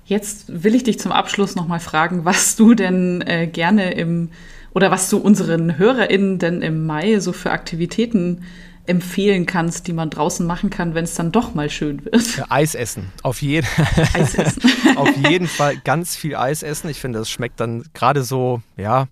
Jetzt 0.05 0.63
will 0.63 0.73
ich 0.73 0.83
dich 0.83 0.99
zum 0.99 1.11
Abschluss 1.11 1.55
nochmal 1.55 1.81
fragen, 1.81 2.23
was 2.23 2.55
du 2.55 2.75
denn 2.75 3.21
äh, 3.27 3.45
gerne 3.45 3.91
im 3.91 4.29
oder 4.73 4.89
was 4.89 5.09
du 5.09 5.17
unseren 5.17 5.77
HörerInnen 5.77 6.39
denn 6.39 6.61
im 6.61 6.85
Mai 6.85 7.19
so 7.19 7.33
für 7.33 7.51
Aktivitäten 7.51 8.43
empfehlen 8.87 9.45
kannst, 9.45 9.87
die 9.87 9.93
man 9.93 10.09
draußen 10.09 10.45
machen 10.45 10.69
kann, 10.69 10.93
wenn 10.95 11.03
es 11.03 11.15
dann 11.15 11.31
doch 11.31 11.53
mal 11.53 11.69
schön 11.69 12.05
wird? 12.05 12.37
Ja, 12.37 12.45
Eis 12.49 12.75
essen. 12.75 13.11
Auf, 13.23 13.41
jeden 13.41 13.67
Eis 14.13 14.35
essen. 14.35 14.61
auf 14.95 15.15
jeden 15.15 15.47
Fall 15.47 15.77
ganz 15.77 16.15
viel 16.15 16.35
Eis 16.35 16.63
essen. 16.63 16.89
Ich 16.89 16.99
finde, 16.99 17.19
das 17.19 17.29
schmeckt 17.29 17.59
dann 17.59 17.85
gerade 17.93 18.23
so, 18.23 18.61
ja, 18.77 19.07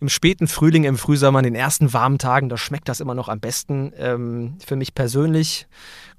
im 0.00 0.08
späten 0.08 0.48
Frühling, 0.48 0.84
im 0.84 0.98
Frühsommer, 0.98 1.38
in 1.40 1.44
den 1.44 1.54
ersten 1.54 1.92
warmen 1.92 2.18
Tagen, 2.18 2.48
da 2.48 2.56
schmeckt 2.56 2.88
das 2.88 3.00
immer 3.00 3.14
noch 3.14 3.28
am 3.28 3.40
besten. 3.40 3.92
Ähm, 3.96 4.56
für 4.64 4.76
mich 4.76 4.94
persönlich 4.94 5.66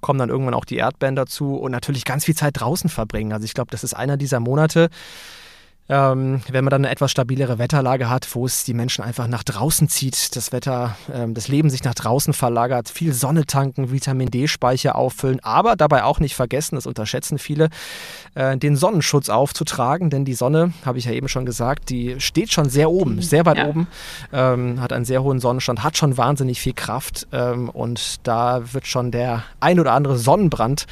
kommen 0.01 0.19
dann 0.19 0.29
irgendwann 0.29 0.53
auch 0.53 0.65
die 0.65 0.77
Erdbeeren 0.77 1.15
dazu 1.15 1.55
und 1.55 1.71
natürlich 1.71 2.05
ganz 2.05 2.25
viel 2.25 2.35
Zeit 2.35 2.59
draußen 2.59 2.89
verbringen. 2.89 3.33
Also 3.33 3.45
ich 3.45 3.53
glaube, 3.53 3.71
das 3.71 3.83
ist 3.83 3.93
einer 3.93 4.17
dieser 4.17 4.39
Monate, 4.39 4.89
ähm, 5.89 6.41
wenn 6.49 6.63
man 6.63 6.71
dann 6.71 6.85
eine 6.85 6.91
etwas 6.91 7.11
stabilere 7.11 7.59
Wetterlage 7.59 8.09
hat, 8.09 8.33
wo 8.35 8.45
es 8.45 8.63
die 8.63 8.73
Menschen 8.73 9.03
einfach 9.03 9.27
nach 9.27 9.43
draußen 9.43 9.89
zieht, 9.89 10.35
das 10.35 10.53
Wetter, 10.53 10.95
ähm, 11.13 11.33
das 11.33 11.49
Leben 11.49 11.69
sich 11.69 11.83
nach 11.83 11.93
draußen 11.93 12.33
verlagert, 12.33 12.87
viel 12.87 13.11
Sonne 13.13 13.45
tanken, 13.45 13.91
Vitamin 13.91 14.31
D-Speicher 14.31 14.95
auffüllen, 14.95 15.41
aber 15.41 15.75
dabei 15.75 16.05
auch 16.05 16.19
nicht 16.19 16.35
vergessen, 16.35 16.75
das 16.75 16.85
unterschätzen 16.85 17.37
viele, 17.37 17.69
äh, 18.35 18.57
den 18.57 18.77
Sonnenschutz 18.77 19.27
aufzutragen, 19.27 20.09
denn 20.09 20.23
die 20.23 20.35
Sonne, 20.35 20.73
habe 20.85 20.99
ich 20.99 21.05
ja 21.05 21.11
eben 21.11 21.27
schon 21.27 21.45
gesagt, 21.45 21.89
die 21.89 22.15
steht 22.19 22.53
schon 22.53 22.69
sehr 22.69 22.89
oben, 22.89 23.21
sehr 23.21 23.45
weit 23.45 23.57
ja. 23.57 23.67
oben, 23.67 23.87
ähm, 24.31 24.79
hat 24.79 24.93
einen 24.93 25.05
sehr 25.05 25.21
hohen 25.21 25.39
Sonnenstand, 25.39 25.83
hat 25.83 25.97
schon 25.97 26.17
wahnsinnig 26.17 26.61
viel 26.61 26.73
Kraft 26.73 27.27
ähm, 27.33 27.69
und 27.69 28.25
da 28.25 28.73
wird 28.73 28.87
schon 28.87 29.11
der 29.11 29.43
ein 29.59 29.81
oder 29.81 29.91
andere 29.91 30.17
Sonnenbrand 30.17 30.85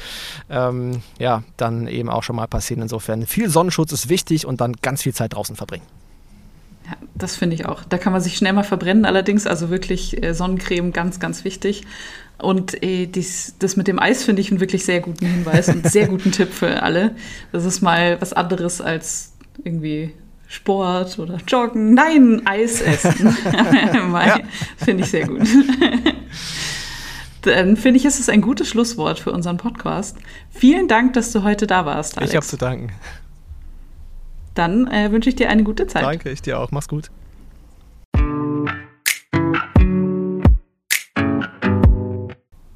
ähm, 0.50 1.02
ja 1.18 1.42
dann 1.56 1.86
eben 1.86 2.10
auch 2.10 2.22
schon 2.22 2.36
mal 2.36 2.46
passieren. 2.46 2.82
Insofern 2.82 3.26
viel 3.26 3.48
Sonnenschutz 3.48 3.92
ist 3.92 4.10
wichtig 4.10 4.46
und 4.46 4.60
dann 4.60 4.81
ganz 4.82 5.02
viel 5.02 5.14
Zeit 5.14 5.34
draußen 5.34 5.56
verbringen. 5.56 5.84
Ja, 6.86 6.96
das 7.14 7.36
finde 7.36 7.54
ich 7.54 7.66
auch. 7.66 7.84
Da 7.84 7.98
kann 7.98 8.12
man 8.12 8.20
sich 8.20 8.36
schnell 8.36 8.52
mal 8.52 8.64
verbrennen, 8.64 9.04
allerdings. 9.04 9.46
Also 9.46 9.70
wirklich 9.70 10.22
äh, 10.22 10.34
Sonnencreme 10.34 10.92
ganz, 10.92 11.20
ganz 11.20 11.44
wichtig. 11.44 11.84
Und 12.38 12.82
äh, 12.82 13.06
dies, 13.06 13.54
das 13.60 13.76
mit 13.76 13.86
dem 13.86 14.00
Eis 14.00 14.24
finde 14.24 14.42
ich 14.42 14.50
einen 14.50 14.60
wirklich 14.60 14.84
sehr 14.84 15.00
guten 15.00 15.24
Hinweis 15.24 15.68
und 15.68 15.86
sehr 15.88 16.08
guten 16.08 16.32
Tipp 16.32 16.52
für 16.52 16.82
alle. 16.82 17.14
Das 17.52 17.64
ist 17.64 17.80
mal 17.80 18.20
was 18.20 18.32
anderes 18.32 18.80
als 18.80 19.32
irgendwie 19.62 20.12
Sport 20.48 21.18
oder 21.18 21.38
Joggen. 21.46 21.94
Nein, 21.94 22.42
Eis 22.44 22.80
essen. 22.80 23.36
ja. 23.52 24.40
Finde 24.76 25.04
ich 25.04 25.10
sehr 25.10 25.26
gut. 25.26 25.46
Dann 27.42 27.76
finde 27.76 27.98
ich, 27.98 28.04
ist 28.04 28.20
es 28.20 28.28
ein 28.28 28.40
gutes 28.40 28.68
Schlusswort 28.68 29.18
für 29.18 29.32
unseren 29.32 29.56
Podcast. 29.56 30.16
Vielen 30.50 30.88
Dank, 30.88 31.14
dass 31.14 31.32
du 31.32 31.42
heute 31.42 31.66
da 31.66 31.86
warst. 31.86 32.18
Alex. 32.18 32.32
Ich 32.32 32.36
habe 32.36 32.46
zu 32.46 32.56
danken. 32.56 32.92
Dann 34.54 34.86
äh, 34.88 35.10
wünsche 35.12 35.28
ich 35.28 35.36
dir 35.36 35.48
eine 35.48 35.64
gute 35.64 35.86
Zeit. 35.86 36.02
Danke, 36.02 36.30
ich 36.30 36.42
dir 36.42 36.58
auch. 36.58 36.70
Mach's 36.70 36.88
gut. 36.88 37.10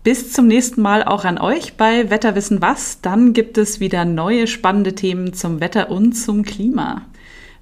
Bis 0.06 0.32
zum 0.32 0.46
nächsten 0.46 0.82
Mal 0.82 1.02
auch 1.02 1.24
an 1.24 1.36
euch 1.36 1.76
bei 1.76 2.10
Wetterwissen 2.10 2.62
was. 2.62 3.00
Dann 3.00 3.32
gibt 3.32 3.58
es 3.58 3.80
wieder 3.80 4.04
neue 4.04 4.46
spannende 4.46 4.94
Themen 4.94 5.32
zum 5.32 5.60
Wetter 5.60 5.90
und 5.90 6.12
zum 6.12 6.44
Klima. 6.44 7.02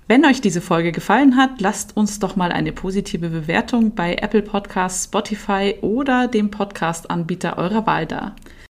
Wenn 0.06 0.26
euch 0.26 0.42
diese 0.42 0.60
Folge 0.60 0.92
gefallen 0.92 1.36
hat, 1.38 1.62
lasst 1.62 1.96
uns 1.96 2.18
doch 2.18 2.36
mal 2.36 2.52
eine 2.52 2.72
positive 2.72 3.30
Bewertung 3.30 3.94
bei 3.94 4.16
Apple 4.16 4.42
Podcasts, 4.42 5.04
Spotify 5.04 5.76
oder 5.80 6.28
dem 6.28 6.50
Podcast-Anbieter 6.50 7.56
eurer 7.56 7.86
Wahl 7.86 8.04
da. 8.04 8.36